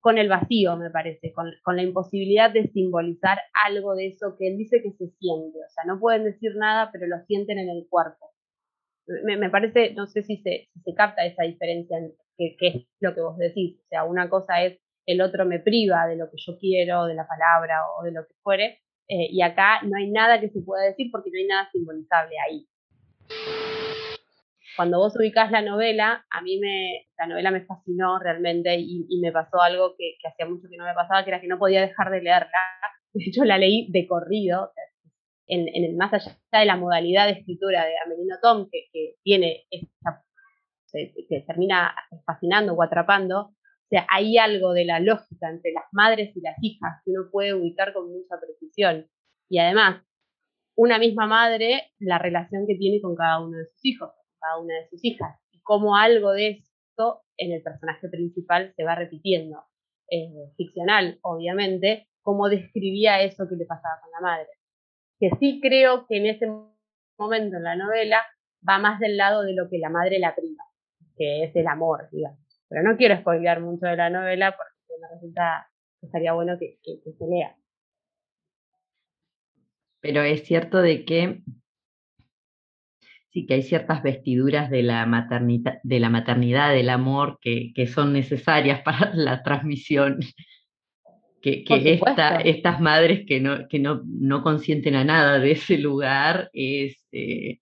con 0.00 0.18
el 0.18 0.28
vacío, 0.28 0.76
me 0.76 0.90
parece, 0.90 1.32
con, 1.32 1.52
la 1.76 1.82
imposibilidad 1.82 2.50
de 2.50 2.68
simbolizar 2.68 3.38
algo 3.66 3.94
de 3.94 4.08
eso 4.08 4.36
que 4.38 4.48
él 4.48 4.56
dice 4.56 4.82
que 4.82 4.92
se 4.92 5.10
siente. 5.18 5.58
O 5.58 5.70
sea, 5.70 5.84
no 5.84 6.00
pueden 6.00 6.24
decir 6.24 6.52
nada, 6.56 6.90
pero 6.92 7.06
lo 7.06 7.24
sienten 7.26 7.58
en 7.58 7.68
el 7.70 7.86
cuerpo 7.88 8.29
me, 9.06 9.50
parece, 9.50 9.92
no 9.94 10.06
sé 10.06 10.22
si 10.22 10.36
se, 10.38 10.68
se 10.84 10.94
capta 10.94 11.24
esa 11.24 11.42
diferencia, 11.42 11.98
en 11.98 12.12
que, 12.58 12.66
es 12.68 12.86
lo 13.00 13.14
que 13.14 13.20
vos 13.20 13.36
decís. 13.36 13.78
O 13.84 13.88
sea, 13.88 14.04
una 14.04 14.28
cosa 14.28 14.62
es 14.62 14.78
el 15.06 15.20
otro 15.20 15.44
me 15.44 15.58
priva 15.58 16.06
de 16.06 16.16
lo 16.16 16.30
que 16.30 16.36
yo 16.36 16.58
quiero, 16.58 17.06
de 17.06 17.14
la 17.14 17.26
palabra 17.26 17.80
o 17.98 18.04
de 18.04 18.12
lo 18.12 18.26
que 18.26 18.34
fuere, 18.42 18.80
eh, 19.08 19.28
y 19.30 19.42
acá 19.42 19.80
no 19.82 19.96
hay 19.96 20.10
nada 20.10 20.40
que 20.40 20.50
se 20.50 20.60
pueda 20.60 20.84
decir 20.84 21.08
porque 21.10 21.30
no 21.30 21.38
hay 21.38 21.46
nada 21.46 21.68
simbolizable 21.72 22.36
ahí. 22.46 22.66
Cuando 24.76 24.98
vos 24.98 25.16
ubicás 25.16 25.50
la 25.50 25.62
novela, 25.62 26.24
a 26.30 26.42
mí 26.42 26.58
me, 26.60 27.06
la 27.18 27.26
novela 27.26 27.50
me 27.50 27.66
fascinó 27.66 28.18
realmente 28.20 28.76
y, 28.78 29.20
me 29.20 29.32
pasó 29.32 29.60
algo 29.60 29.94
que, 29.98 30.14
que, 30.22 30.28
hacía 30.28 30.46
mucho 30.46 30.68
que 30.70 30.76
no 30.76 30.84
me 30.84 30.94
pasaba, 30.94 31.24
que 31.24 31.30
era 31.30 31.40
que 31.40 31.48
no 31.48 31.58
podía 31.58 31.80
dejar 31.80 32.10
de 32.10 32.22
leerla. 32.22 32.50
De 33.12 33.24
hecho, 33.26 33.44
la 33.44 33.58
leí 33.58 33.90
de 33.90 34.06
corrido, 34.06 34.70
en, 35.50 35.84
el 35.84 35.96
más 35.96 36.12
allá 36.12 36.38
de 36.52 36.64
la 36.64 36.76
modalidad 36.76 37.26
de 37.26 37.32
escritura 37.32 37.84
de 37.84 37.94
Amelino 38.04 38.36
Tom, 38.40 38.68
que, 38.70 39.16
tiene 39.22 39.64
esta, 39.70 40.24
que 40.92 41.40
termina 41.46 41.94
fascinando 42.24 42.74
o 42.74 42.82
atrapando, 42.82 43.52
o 43.92 43.98
hay 44.08 44.38
algo 44.38 44.72
de 44.72 44.84
la 44.84 45.00
lógica 45.00 45.50
entre 45.50 45.72
las 45.72 45.84
madres 45.92 46.36
y 46.36 46.40
las 46.40 46.56
hijas 46.62 47.02
que 47.04 47.10
uno 47.10 47.28
puede 47.30 47.54
ubicar 47.54 47.92
con 47.92 48.10
mucha 48.12 48.36
precisión. 48.40 49.08
Y 49.48 49.58
además, 49.58 50.04
una 50.76 50.98
misma 50.98 51.26
madre, 51.26 51.90
la 51.98 52.18
relación 52.18 52.66
que 52.68 52.76
tiene 52.76 53.00
con 53.00 53.16
cada 53.16 53.40
uno 53.40 53.58
de 53.58 53.66
sus 53.66 53.84
hijos, 53.84 54.10
cada 54.38 54.58
una 54.58 54.74
de 54.74 54.88
sus 54.88 55.04
hijas, 55.04 55.36
y 55.50 55.60
cómo 55.62 55.96
algo 55.96 56.30
de 56.30 56.50
esto 56.50 57.22
en 57.36 57.52
el 57.52 57.62
personaje 57.62 58.08
principal 58.08 58.72
se 58.76 58.84
va 58.84 58.94
repitiendo. 58.94 59.64
ficcional, 60.56 61.18
obviamente, 61.22 62.08
cómo 62.22 62.48
describía 62.48 63.22
eso 63.22 63.48
que 63.48 63.56
le 63.56 63.64
pasaba 63.64 64.00
con 64.00 64.10
la 64.12 64.20
madre 64.20 64.59
que 65.20 65.30
sí 65.38 65.60
creo 65.62 66.06
que 66.08 66.16
en 66.16 66.26
ese 66.26 66.46
momento 67.18 67.58
en 67.58 67.62
la 67.62 67.76
novela 67.76 68.22
va 68.66 68.78
más 68.78 68.98
del 68.98 69.18
lado 69.18 69.42
de 69.42 69.54
lo 69.54 69.68
que 69.68 69.78
la 69.78 69.90
madre 69.90 70.18
la 70.18 70.34
priva, 70.34 70.64
que 71.16 71.44
es 71.44 71.54
el 71.54 71.66
amor, 71.66 72.08
digamos. 72.10 72.38
Pero 72.68 72.82
no 72.82 72.96
quiero 72.96 73.16
spoilear 73.18 73.60
mucho 73.60 73.86
de 73.86 73.96
la 73.96 74.08
novela 74.08 74.56
porque 74.56 75.00
me 75.00 75.08
resulta 75.14 75.68
que 76.00 76.06
estaría 76.06 76.32
bueno 76.32 76.56
que, 76.58 76.78
se 76.82 77.26
lea. 77.26 77.54
Pero 80.00 80.22
es 80.22 80.44
cierto 80.44 80.80
de 80.80 81.04
que 81.04 81.42
sí 83.28 83.46
que 83.46 83.54
hay 83.54 83.62
ciertas 83.62 84.02
vestiduras 84.02 84.70
de 84.70 84.82
la 84.82 85.04
maternidad, 85.04 85.80
de 85.82 86.00
la 86.00 86.08
maternidad, 86.08 86.70
del 86.70 86.88
amor, 86.88 87.38
que, 87.42 87.72
que 87.74 87.86
son 87.86 88.14
necesarias 88.14 88.80
para 88.84 89.12
la 89.14 89.42
transmisión 89.42 90.20
que, 91.40 91.64
estas 92.44 92.80
madres 92.80 93.24
que, 93.26 93.40
no, 93.40 93.68
que 93.68 93.78
no, 93.78 94.02
no, 94.04 94.42
consienten 94.42 94.94
a 94.94 95.04
nada 95.04 95.38
de 95.38 95.52
ese 95.52 95.78
lugar 95.78 96.50
es, 96.52 97.06
eh, 97.12 97.60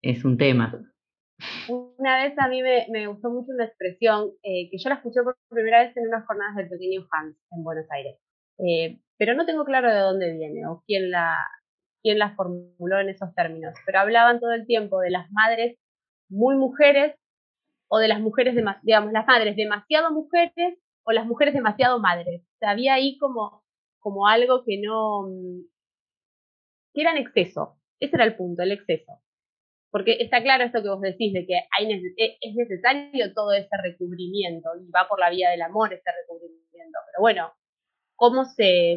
es 0.00 0.24
un 0.24 0.36
tema. 0.36 0.72
Una 1.68 2.22
vez 2.22 2.34
a 2.38 2.48
mí 2.48 2.62
me, 2.62 3.06
gustó 3.06 3.30
mucho 3.30 3.52
una 3.52 3.64
expresión 3.64 4.30
eh, 4.42 4.70
que 4.70 4.78
yo 4.78 4.88
la 4.88 4.96
escuché 4.96 5.22
por 5.22 5.36
primera 5.48 5.84
vez 5.84 5.96
en 5.96 6.06
unas 6.06 6.26
jornadas 6.26 6.56
del 6.56 6.68
pequeño 6.68 7.06
Hans 7.10 7.36
en 7.50 7.64
Buenos 7.64 7.86
Aires, 7.90 8.16
eh, 8.58 9.00
pero 9.18 9.34
no 9.34 9.44
tengo 9.44 9.64
claro 9.64 9.92
de 9.92 9.98
dónde 9.98 10.32
viene 10.32 10.66
o 10.66 10.82
quién 10.86 11.10
la, 11.10 11.36
quién 12.02 12.18
la 12.18 12.34
formuló 12.34 13.00
en 13.00 13.08
esos 13.08 13.34
términos, 13.34 13.74
pero 13.84 14.00
hablaban 14.00 14.40
todo 14.40 14.52
el 14.52 14.66
tiempo 14.66 15.00
de 15.00 15.10
las 15.10 15.30
madres 15.32 15.78
muy 16.28 16.56
mujeres 16.56 17.14
o 17.88 17.98
de 17.98 18.08
las 18.08 18.20
mujeres, 18.20 18.54
digamos, 18.82 19.12
las 19.12 19.26
madres 19.26 19.56
demasiado 19.56 20.12
mujeres 20.12 20.78
o 21.04 21.12
las 21.12 21.26
mujeres 21.26 21.54
demasiado 21.54 21.98
madres. 21.98 22.42
Había 22.60 22.94
ahí 22.94 23.18
como, 23.18 23.64
como 23.98 24.26
algo 24.26 24.64
que 24.64 24.80
no, 24.80 25.22
mm, 25.22 25.60
que 26.94 27.00
era 27.00 27.12
en 27.12 27.18
exceso. 27.18 27.76
Ese 28.00 28.16
era 28.16 28.24
el 28.24 28.36
punto, 28.36 28.62
el 28.62 28.72
exceso. 28.72 29.20
Porque 29.90 30.16
está 30.20 30.42
claro 30.42 30.64
esto 30.64 30.82
que 30.82 30.88
vos 30.88 31.00
decís, 31.00 31.32
de 31.32 31.46
que 31.46 31.54
hay 31.78 31.92
e, 31.92 32.38
es 32.40 32.54
necesario 32.54 33.32
todo 33.34 33.52
ese 33.52 33.76
recubrimiento 33.82 34.70
y 34.80 34.90
va 34.90 35.06
por 35.08 35.20
la 35.20 35.30
vía 35.30 35.50
del 35.50 35.62
amor 35.62 35.92
ese 35.92 36.10
recubrimiento. 36.22 36.98
Pero 37.06 37.20
bueno, 37.20 37.52
¿cómo 38.16 38.44
se, 38.44 38.96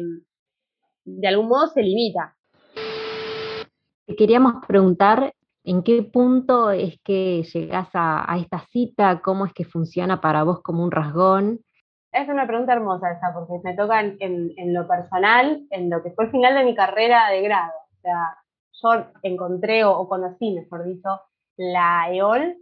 de 1.04 1.28
algún 1.28 1.48
modo 1.48 1.68
se 1.68 1.82
limita? 1.82 2.36
Queríamos 4.16 4.64
preguntar 4.66 5.34
en 5.64 5.82
qué 5.82 6.02
punto 6.02 6.70
es 6.70 6.98
que 7.02 7.42
llegás 7.42 7.88
a, 7.92 8.36
esta 8.40 8.64
cita, 8.70 9.20
cómo 9.20 9.46
es 9.46 9.52
que 9.52 9.64
funciona 9.64 10.20
para 10.20 10.44
vos 10.44 10.62
como 10.62 10.84
un 10.84 10.92
rasgón 10.92 11.60
es 12.16 12.28
una 12.28 12.46
pregunta 12.46 12.72
hermosa 12.72 13.12
esa, 13.12 13.32
porque 13.34 13.60
me 13.62 13.74
toca 13.74 14.00
en, 14.00 14.74
lo 14.74 14.88
personal, 14.88 15.66
en 15.70 15.90
lo 15.90 16.02
que 16.02 16.10
fue 16.12 16.24
el 16.24 16.30
final 16.30 16.54
de 16.54 16.64
mi 16.64 16.74
carrera 16.74 17.28
de 17.30 17.42
grado. 17.42 17.72
O 17.98 18.00
sea, 18.00 18.38
yo 18.82 19.06
encontré 19.22 19.84
o, 19.84 20.08
conocí, 20.08 20.54
mejor 20.54 20.84
dicho, 20.84 21.08
la 21.56 22.10
EOL 22.10 22.56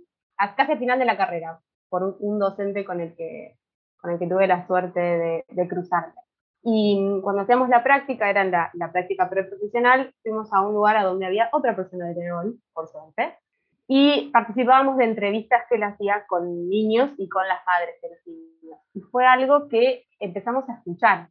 casi 0.56 0.72
al 0.72 0.78
final 0.78 0.98
de 0.98 1.04
la 1.04 1.16
carrera, 1.16 1.60
por 1.88 2.16
un, 2.18 2.38
docente 2.38 2.84
con 2.84 3.00
el, 3.00 3.14
que, 3.14 3.56
con 4.00 4.10
el 4.10 4.18
que 4.18 4.26
tuve 4.26 4.46
la 4.48 4.66
suerte 4.66 5.00
de, 5.00 5.44
de 5.48 5.68
cruzarme. 5.68 6.14
Y 6.62 7.20
cuando 7.22 7.42
hacíamos 7.42 7.68
la 7.68 7.84
práctica, 7.84 8.28
era 8.28 8.42
la, 8.42 8.70
la 8.72 8.90
práctica 8.90 9.28
preprofesional, 9.30 10.12
fuimos 10.22 10.52
a 10.52 10.62
un 10.62 10.74
lugar 10.74 10.96
a 10.96 11.04
donde 11.04 11.26
había 11.26 11.48
otra 11.52 11.76
persona 11.76 12.06
de 12.06 12.26
EOL, 12.26 12.58
por 12.72 12.88
suerte, 12.88 13.38
y 13.86 14.30
participábamos 14.32 14.96
de 14.96 15.04
entrevistas 15.04 15.64
que 15.68 15.76
él 15.76 15.82
hacía 15.82 16.24
con 16.26 16.68
niños 16.68 17.10
y 17.18 17.28
con 17.28 17.46
las 17.46 17.60
madres 17.66 18.00
de 18.00 18.08
los 18.08 18.26
niños. 18.26 18.80
Y 18.94 19.00
fue 19.00 19.26
algo 19.26 19.68
que 19.68 20.04
empezamos 20.18 20.68
a 20.68 20.74
escuchar, 20.74 21.28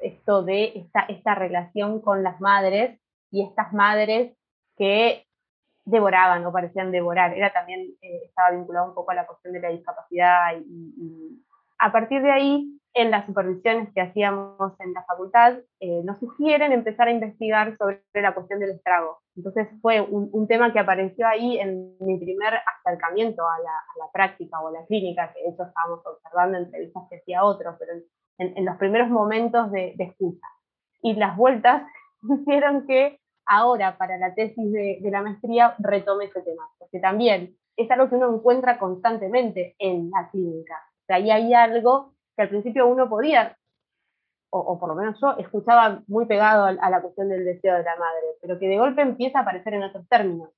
esto 0.00 0.42
de 0.42 0.72
esta, 0.74 1.02
esta 1.02 1.34
relación 1.34 2.00
con 2.00 2.24
las 2.24 2.40
madres 2.40 3.00
y 3.30 3.44
estas 3.44 3.72
madres 3.72 4.36
que 4.76 5.26
devoraban 5.84 6.44
o 6.44 6.52
parecían 6.52 6.90
devorar. 6.90 7.36
Era 7.36 7.52
también, 7.52 7.94
eh, 8.00 8.22
estaba 8.24 8.50
vinculado 8.50 8.88
un 8.88 8.94
poco 8.94 9.12
a 9.12 9.14
la 9.14 9.26
cuestión 9.26 9.52
de 9.52 9.60
la 9.60 9.68
discapacidad 9.68 10.56
y 10.58 11.40
a 11.78 11.92
partir 11.92 12.22
de 12.22 12.30
ahí 12.32 12.81
en 12.94 13.10
las 13.10 13.24
supervisiones 13.26 13.88
que 13.94 14.02
hacíamos 14.02 14.78
en 14.80 14.92
la 14.92 15.02
facultad, 15.04 15.54
eh, 15.80 16.02
nos 16.04 16.18
sugieren 16.18 16.72
empezar 16.72 17.08
a 17.08 17.12
investigar 17.12 17.76
sobre 17.78 18.02
la 18.14 18.34
cuestión 18.34 18.60
del 18.60 18.70
estrago. 18.70 19.18
Entonces 19.34 19.68
fue 19.80 20.00
un, 20.00 20.46
tema 20.46 20.72
que 20.72 20.78
apareció 20.78 21.26
ahí 21.26 21.58
en 21.58 21.96
mi 22.00 22.18
primer 22.18 22.54
acercamiento 22.78 23.42
a 23.48 23.58
la, 23.58 24.10
práctica 24.12 24.60
o 24.60 24.68
a 24.68 24.72
la 24.72 24.84
clínica, 24.86 25.32
que 25.32 25.42
de 25.42 25.50
hecho 25.50 25.62
estábamos 25.62 26.00
observando 26.04 26.58
entrevistas 26.58 27.04
que 27.08 27.16
hacía 27.16 27.44
otros, 27.44 27.76
pero 27.78 27.92
en, 28.38 28.64
los 28.64 28.76
primeros 28.76 29.08
momentos 29.08 29.70
de, 29.70 29.94
escucha. 29.98 30.46
Y 31.00 31.14
las 31.14 31.34
vueltas 31.36 31.84
hicieron 32.22 32.86
que 32.86 33.18
ahora 33.46 33.96
para 33.96 34.18
la 34.18 34.34
tesis 34.34 34.70
de, 34.70 34.98
de 35.00 35.10
la 35.10 35.22
maestría 35.22 35.74
retome 35.78 36.26
ese 36.26 36.42
tema, 36.42 36.68
porque 36.78 37.00
también 37.00 37.56
es 37.76 37.90
algo 37.90 38.10
que 38.10 38.16
uno 38.16 38.34
encuentra 38.34 38.78
constantemente 38.78 39.74
en 39.78 40.10
la 40.10 40.28
clínica. 40.30 40.74
O 41.08 41.14
ahí 41.14 41.30
hay 41.30 41.54
algo 41.54 42.12
al 42.42 42.48
principio 42.48 42.86
uno 42.86 43.08
podía, 43.08 43.56
o, 44.50 44.78
por 44.78 44.88
lo 44.88 44.94
menos 44.94 45.18
yo, 45.20 45.34
escuchaba 45.38 46.02
muy 46.06 46.26
pegado 46.26 46.64
a, 46.66 46.90
la 46.90 47.00
cuestión 47.00 47.28
del 47.28 47.44
deseo 47.44 47.76
de 47.76 47.84
la 47.84 47.96
madre, 47.96 48.36
pero 48.40 48.58
que 48.58 48.68
de 48.68 48.78
golpe 48.78 49.02
empieza 49.02 49.38
a 49.38 49.42
aparecer 49.42 49.74
en 49.74 49.84
otros 49.84 50.06
términos. 50.08 50.50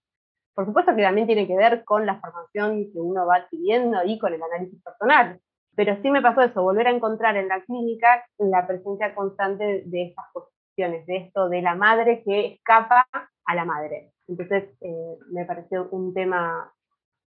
Por 0.55 0.67
supuesto 0.67 0.95
que 0.95 1.03
también 1.03 1.27
tiene 1.27 1.47
que 1.47 1.57
ver 1.57 1.85
con 1.85 2.07
la 2.07 2.21
formación 2.21 2.91
que 2.93 3.01
uno 3.01 3.27
va 3.27 3.37
adquiriendo 3.37 4.03
y 4.05 4.19
con 4.19 4.35
el 4.35 4.43
análisis 4.43 4.83
personal, 4.83 5.41
pero 5.77 5.97
sí 6.03 6.11
me 6.11 6.23
pasó 6.23 6.43
eso, 6.43 6.63
volver 6.63 6.89
a 6.89 6.93
encontrar 6.93 7.37
en 7.37 7.49
la 7.49 7.61
clínica 7.63 8.25
la 8.39 8.67
presencia 8.67 9.15
constante 9.15 9.83
de 9.87 10.09
estas 10.09 10.25
cuestiones, 10.33 11.07
de 11.07 11.17
esto 11.17 11.49
de 11.49 11.63
la 11.63 11.75
madre 11.75 12.23
que 12.25 12.55
escapa 12.55 13.07
a 13.45 13.55
la 13.55 13.65
madre. 13.65 14.13
Entonces 14.29 14.65
eh, 14.81 15.19
me 15.31 15.45
pareció 15.45 15.89
un 15.91 16.15
tema 16.15 16.73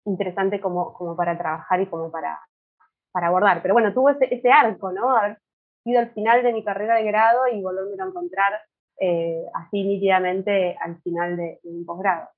interesante 0.06 0.60
como 0.60 1.16
para 1.16 1.38
trabajar 1.38 1.82
y 1.82 1.88
como 1.88 2.12
para, 2.12 2.40
para 3.12 3.28
abordar. 3.28 3.62
Pero 3.62 3.74
bueno, 3.74 3.94
tuvo 3.94 4.10
ese, 4.10 4.52
arco, 4.52 4.92
¿no? 4.92 5.16
Haber 5.16 5.38
sido 5.84 6.00
al 6.00 6.12
final 6.14 6.44
de 6.44 6.54
mi 6.54 6.64
carrera 6.64 6.96
de 6.96 7.04
grado 7.04 7.42
y 7.52 7.62
volverme 7.62 8.02
a 8.02 8.08
encontrar 8.08 8.54
eh, 9.00 9.44
así 9.54 9.84
nítidamente 9.84 10.78
al 10.80 11.02
final 11.02 11.38
de, 11.38 11.60
un 11.64 11.86
posgrado. 11.86 12.30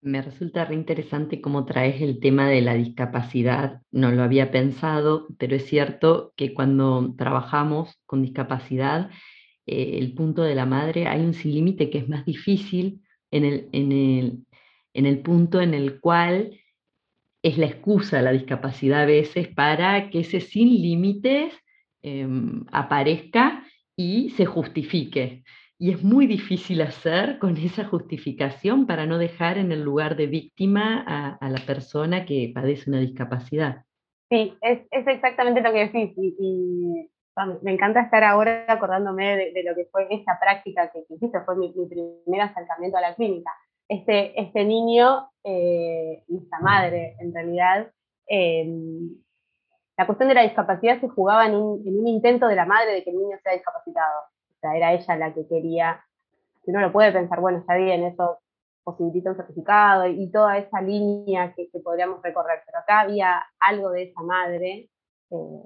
Me 0.00 0.22
resulta 0.22 0.64
reinteresante 0.64 1.40
cómo 1.40 1.64
traes 1.64 2.00
el 2.00 2.20
tema 2.20 2.48
de 2.48 2.60
la 2.60 2.74
discapacidad. 2.74 3.82
No 3.90 4.12
lo 4.12 4.22
había 4.22 4.52
pensado, 4.52 5.26
pero 5.38 5.56
es 5.56 5.66
cierto 5.66 6.32
que 6.36 6.54
cuando 6.54 7.14
trabajamos 7.16 8.00
con 8.06 8.22
discapacidad, 8.22 9.10
eh, 9.66 9.98
el 9.98 10.14
punto 10.14 10.42
de 10.42 10.54
la 10.54 10.66
madre 10.66 11.08
hay 11.08 11.20
un 11.20 11.32
límite 11.32 11.90
que 11.90 11.98
es 11.98 12.08
más 12.08 12.24
difícil 12.24 13.02
en 13.30 13.44
el, 13.44 13.68
en, 13.72 13.92
el, 13.92 14.46
en 14.94 15.06
el 15.06 15.18
punto 15.20 15.60
en 15.60 15.74
el 15.74 16.00
cual 16.00 16.52
es 17.42 17.58
la 17.58 17.66
excusa 17.66 18.22
la 18.22 18.32
discapacidad 18.32 19.02
a 19.02 19.06
veces 19.06 19.48
para 19.48 20.10
que 20.10 20.20
ese 20.20 20.40
sin 20.40 20.68
límites 20.68 21.54
em, 22.02 22.64
aparezca 22.72 23.64
y 23.96 24.30
se 24.30 24.46
justifique. 24.46 25.42
Y 25.80 25.92
es 25.92 26.02
muy 26.02 26.26
difícil 26.26 26.82
hacer 26.82 27.38
con 27.38 27.56
esa 27.56 27.84
justificación 27.84 28.86
para 28.86 29.06
no 29.06 29.16
dejar 29.16 29.58
en 29.58 29.70
el 29.70 29.82
lugar 29.82 30.16
de 30.16 30.26
víctima 30.26 31.04
a, 31.40 31.48
la 31.48 31.60
persona 31.64 32.24
que 32.24 32.50
padece 32.52 32.90
una 32.90 32.98
discapacidad. 32.98 33.84
Sí, 34.28 34.54
es, 34.60 34.80
exactamente 34.90 35.60
lo 35.60 35.72
que 35.72 35.88
decís. 35.88 36.12
Y, 36.16 37.08
me 37.62 37.72
encanta 37.72 38.00
estar 38.00 38.24
ahora 38.24 38.64
acordándome 38.66 39.36
de, 39.36 39.62
lo 39.62 39.72
que 39.76 39.84
fue 39.92 40.08
esa 40.10 40.40
práctica 40.40 40.90
que, 40.90 41.04
fue 41.44 41.56
mi, 41.56 41.72
primer 41.72 42.40
acercamiento 42.40 42.98
a 42.98 43.00
la 43.00 43.14
clínica. 43.14 43.52
Este, 43.88 44.38
este 44.40 44.64
niño 44.64 45.30
eh, 45.44 46.22
y 46.28 46.36
esta 46.36 46.60
madre, 46.60 47.16
en 47.20 47.32
realidad, 47.32 47.90
em, 48.26 49.16
la 49.96 50.06
cuestión 50.06 50.28
de 50.28 50.34
la 50.34 50.42
discapacidad 50.42 51.00
se 51.00 51.08
jugaba 51.08 51.46
en 51.46 51.54
un, 51.56 51.86
en 51.86 51.98
un 51.98 52.06
intento 52.06 52.46
de 52.46 52.56
la 52.56 52.66
madre 52.66 52.92
de 52.92 53.04
que 53.04 53.10
el 53.10 53.16
niño 53.16 53.38
sea 53.42 53.54
discapacitado. 53.54 54.24
Sea, 54.60 54.76
era 54.76 54.92
ella 54.92 55.16
la 55.16 55.32
que 55.32 55.46
quería, 55.46 56.04
uno 56.64 56.80
lo 56.80 56.92
puede 56.92 57.12
pensar, 57.12 57.40
bueno, 57.40 57.58
está 57.58 57.76
bien, 57.76 58.04
eso 58.04 58.40
posibilita 58.84 59.30
un 59.30 59.36
certificado 59.36 60.06
y 60.06 60.30
toda 60.30 60.58
esa 60.58 60.80
línea 60.80 61.52
que, 61.54 61.68
podríamos 61.82 62.22
recorrer, 62.22 62.62
pero 62.64 62.78
acá 62.78 63.00
había 63.00 63.42
algo 63.60 63.90
de 63.90 64.04
esa 64.04 64.22
madre 64.22 64.90
eh, 65.30 65.62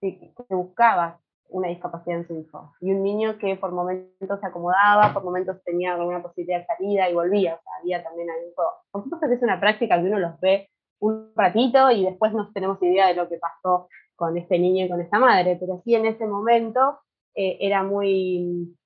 que, 0.00 0.32
buscaba 0.48 1.20
una 1.50 1.68
discapacidad 1.68 2.18
en 2.18 2.26
su 2.26 2.38
hijo. 2.38 2.72
Y 2.80 2.92
un 2.92 3.02
niño 3.02 3.38
que 3.38 3.56
por 3.56 3.72
momentos 3.72 4.40
se 4.40 4.46
acomodaba, 4.46 5.12
por 5.12 5.24
momentos 5.24 5.62
tenía 5.64 5.94
alguna 5.94 6.22
posibilidad 6.22 6.60
de 6.60 6.66
salida 6.66 7.08
y 7.08 7.14
volvía. 7.14 7.54
O 7.54 7.62
sea, 7.62 7.72
había 7.80 8.02
también 8.02 8.28
un 8.28 8.54
juego. 8.54 8.70
Por 8.90 9.04
supuesto 9.04 9.28
que 9.28 9.34
es 9.34 9.42
una 9.42 9.60
práctica 9.60 10.00
que 10.00 10.06
uno 10.06 10.18
los 10.18 10.38
ve 10.40 10.68
un 11.00 11.32
ratito 11.34 11.90
y 11.90 12.04
después 12.04 12.32
no 12.32 12.50
tenemos 12.52 12.82
idea 12.82 13.08
de 13.08 13.14
lo 13.14 13.28
que 13.28 13.38
pasó 13.38 13.88
con 14.14 14.36
este 14.36 14.58
niño 14.58 14.84
y 14.84 14.88
con 14.88 15.00
esta 15.00 15.18
madre, 15.18 15.56
pero 15.58 15.80
sí 15.82 15.94
en 15.94 16.04
ese 16.04 16.26
momento 16.26 17.00
eh, 17.34 17.56
era 17.60 17.82
muy, 17.82 18.76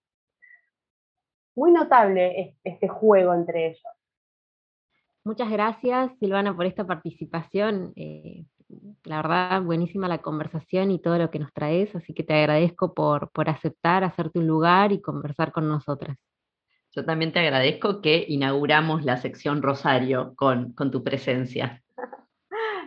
muy 1.57 1.73
notable 1.73 2.57
este 2.63 2.89
juego 2.89 3.35
entre 3.35 3.67
ellos. 3.67 3.83
Muchas 5.25 5.51
gracias, 5.51 6.13
Silvana, 6.21 6.55
por 6.55 6.67
esta 6.67 6.87
participación. 6.87 7.93
Eh, 7.97 8.45
la 9.05 9.17
verdad, 9.17 9.63
buenísima 9.63 10.09
la 10.09 10.19
conversación 10.19 10.91
y 10.91 11.01
todo 11.01 11.19
lo 11.19 11.31
que 11.31 11.39
nos 11.39 11.53
traes, 11.53 11.95
así 11.95 12.15
que 12.15 12.23
te 12.23 12.35
agradezco 12.35 12.95
por, 12.95 13.31
por 13.31 13.49
aceptar, 13.49 14.05
hacerte 14.05 14.39
un 14.39 14.47
lugar 14.47 14.93
y 14.93 15.01
conversar 15.01 15.53
con 15.53 15.69
nosotras. 15.69 16.17
Yo 16.93 17.05
también 17.05 17.33
te 17.33 17.41
agradezco 17.41 18.01
que 18.01 18.25
inauguramos 18.29 19.05
la 19.05 19.17
sección 19.17 19.63
Rosario 19.63 20.35
con, 20.37 20.73
con 20.73 20.91
tu 20.91 21.03
presencia. 21.03 21.83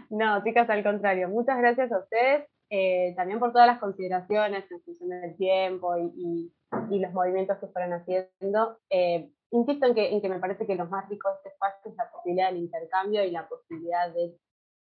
No, 0.10 0.42
chicas, 0.42 0.70
al 0.70 0.84
contrario. 0.84 1.28
Muchas 1.28 1.58
gracias 1.58 1.92
a 1.92 2.00
ustedes 2.00 2.48
eh, 2.70 3.14
también 3.16 3.40
por 3.40 3.54
todas 3.54 3.68
las 3.68 3.80
consideraciones 3.80 4.70
en 4.72 4.82
función 4.82 5.10
del 5.10 5.38
tiempo 5.38 5.96
y, 5.98 6.52
los 6.90 7.14
movimientos 7.14 7.58
que 7.60 7.68
fueron 7.68 7.94
haciendo. 7.94 8.80
Eh, 8.90 9.30
insisto 9.52 9.86
en 9.86 9.96
que, 9.96 10.14
en 10.14 10.22
que 10.22 10.30
me 10.30 10.40
parece 10.40 10.66
que 10.66 10.76
lo 10.76 10.86
más 10.86 11.08
rico 11.10 11.30
de 11.30 11.36
este 11.36 11.50
espacio 11.50 11.92
es 11.92 11.96
la 11.96 12.12
posibilidad 12.12 12.52
del 12.52 12.62
intercambio 12.62 13.24
y 13.24 13.32
la 13.32 13.48
posibilidad 13.48 14.14
de 14.14 14.38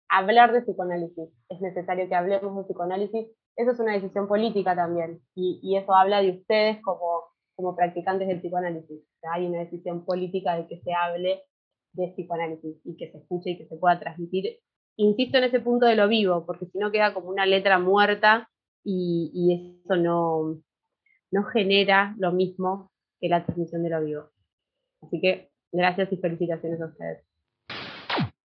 hablar 0.09 0.53
de 0.53 0.63
psicoanálisis. 0.63 1.31
Es 1.49 1.61
necesario 1.61 2.09
que 2.09 2.15
hablemos 2.15 2.57
de 2.57 2.65
psicoanálisis. 2.65 3.29
Eso 3.57 3.71
es 3.71 3.79
una 3.79 3.93
decisión 3.93 4.27
política 4.27 4.75
también 4.75 5.21
y, 5.35 5.77
eso 5.77 5.95
habla 5.95 6.21
de 6.23 6.33
ustedes 6.33 6.83
como, 6.83 7.25
como 7.55 7.77
practicantes 7.77 8.27
del 8.27 8.41
psicoanálisis. 8.41 9.01
hay 9.33 9.47
una 9.47 9.61
decisión 9.61 10.05
política 10.05 10.57
de 10.57 10.67
que 10.67 10.81
se 10.81 10.93
hable 10.93 11.43
de 11.93 12.09
psicoanálisis 12.09 12.81
y 12.85 12.97
que 12.97 13.13
se 13.13 13.19
escuche 13.19 13.51
y 13.51 13.59
que 13.59 13.69
se 13.69 13.77
pueda 13.77 14.01
transmitir 14.01 14.59
insisto 14.97 15.39
en 15.39 15.45
ese 15.45 15.61
punto 15.61 15.87
de 15.87 15.97
lo 15.97 16.09
vivo, 16.09 16.45
porque 16.47 16.67
si 16.67 16.79
no 16.79 16.91
queda 16.91 17.15
como 17.15 17.29
una 17.29 17.47
letra 17.47 17.79
muerta 17.79 18.49
y, 18.85 19.81
eso 19.85 19.97
no, 19.97 20.61
no 21.31 21.45
genera 21.45 22.15
lo 22.19 22.33
mismo 22.33 22.91
que 23.21 23.29
la 23.29 23.45
transmisión 23.45 23.83
de 23.83 23.91
lo 23.91 24.05
vivo. 24.05 24.31
Así 25.03 25.21
que 25.21 25.51
gracias 25.73 26.13
y 26.13 26.17
felicitaciones 26.17 26.81
a 26.81 26.87
ustedes. 26.87 27.25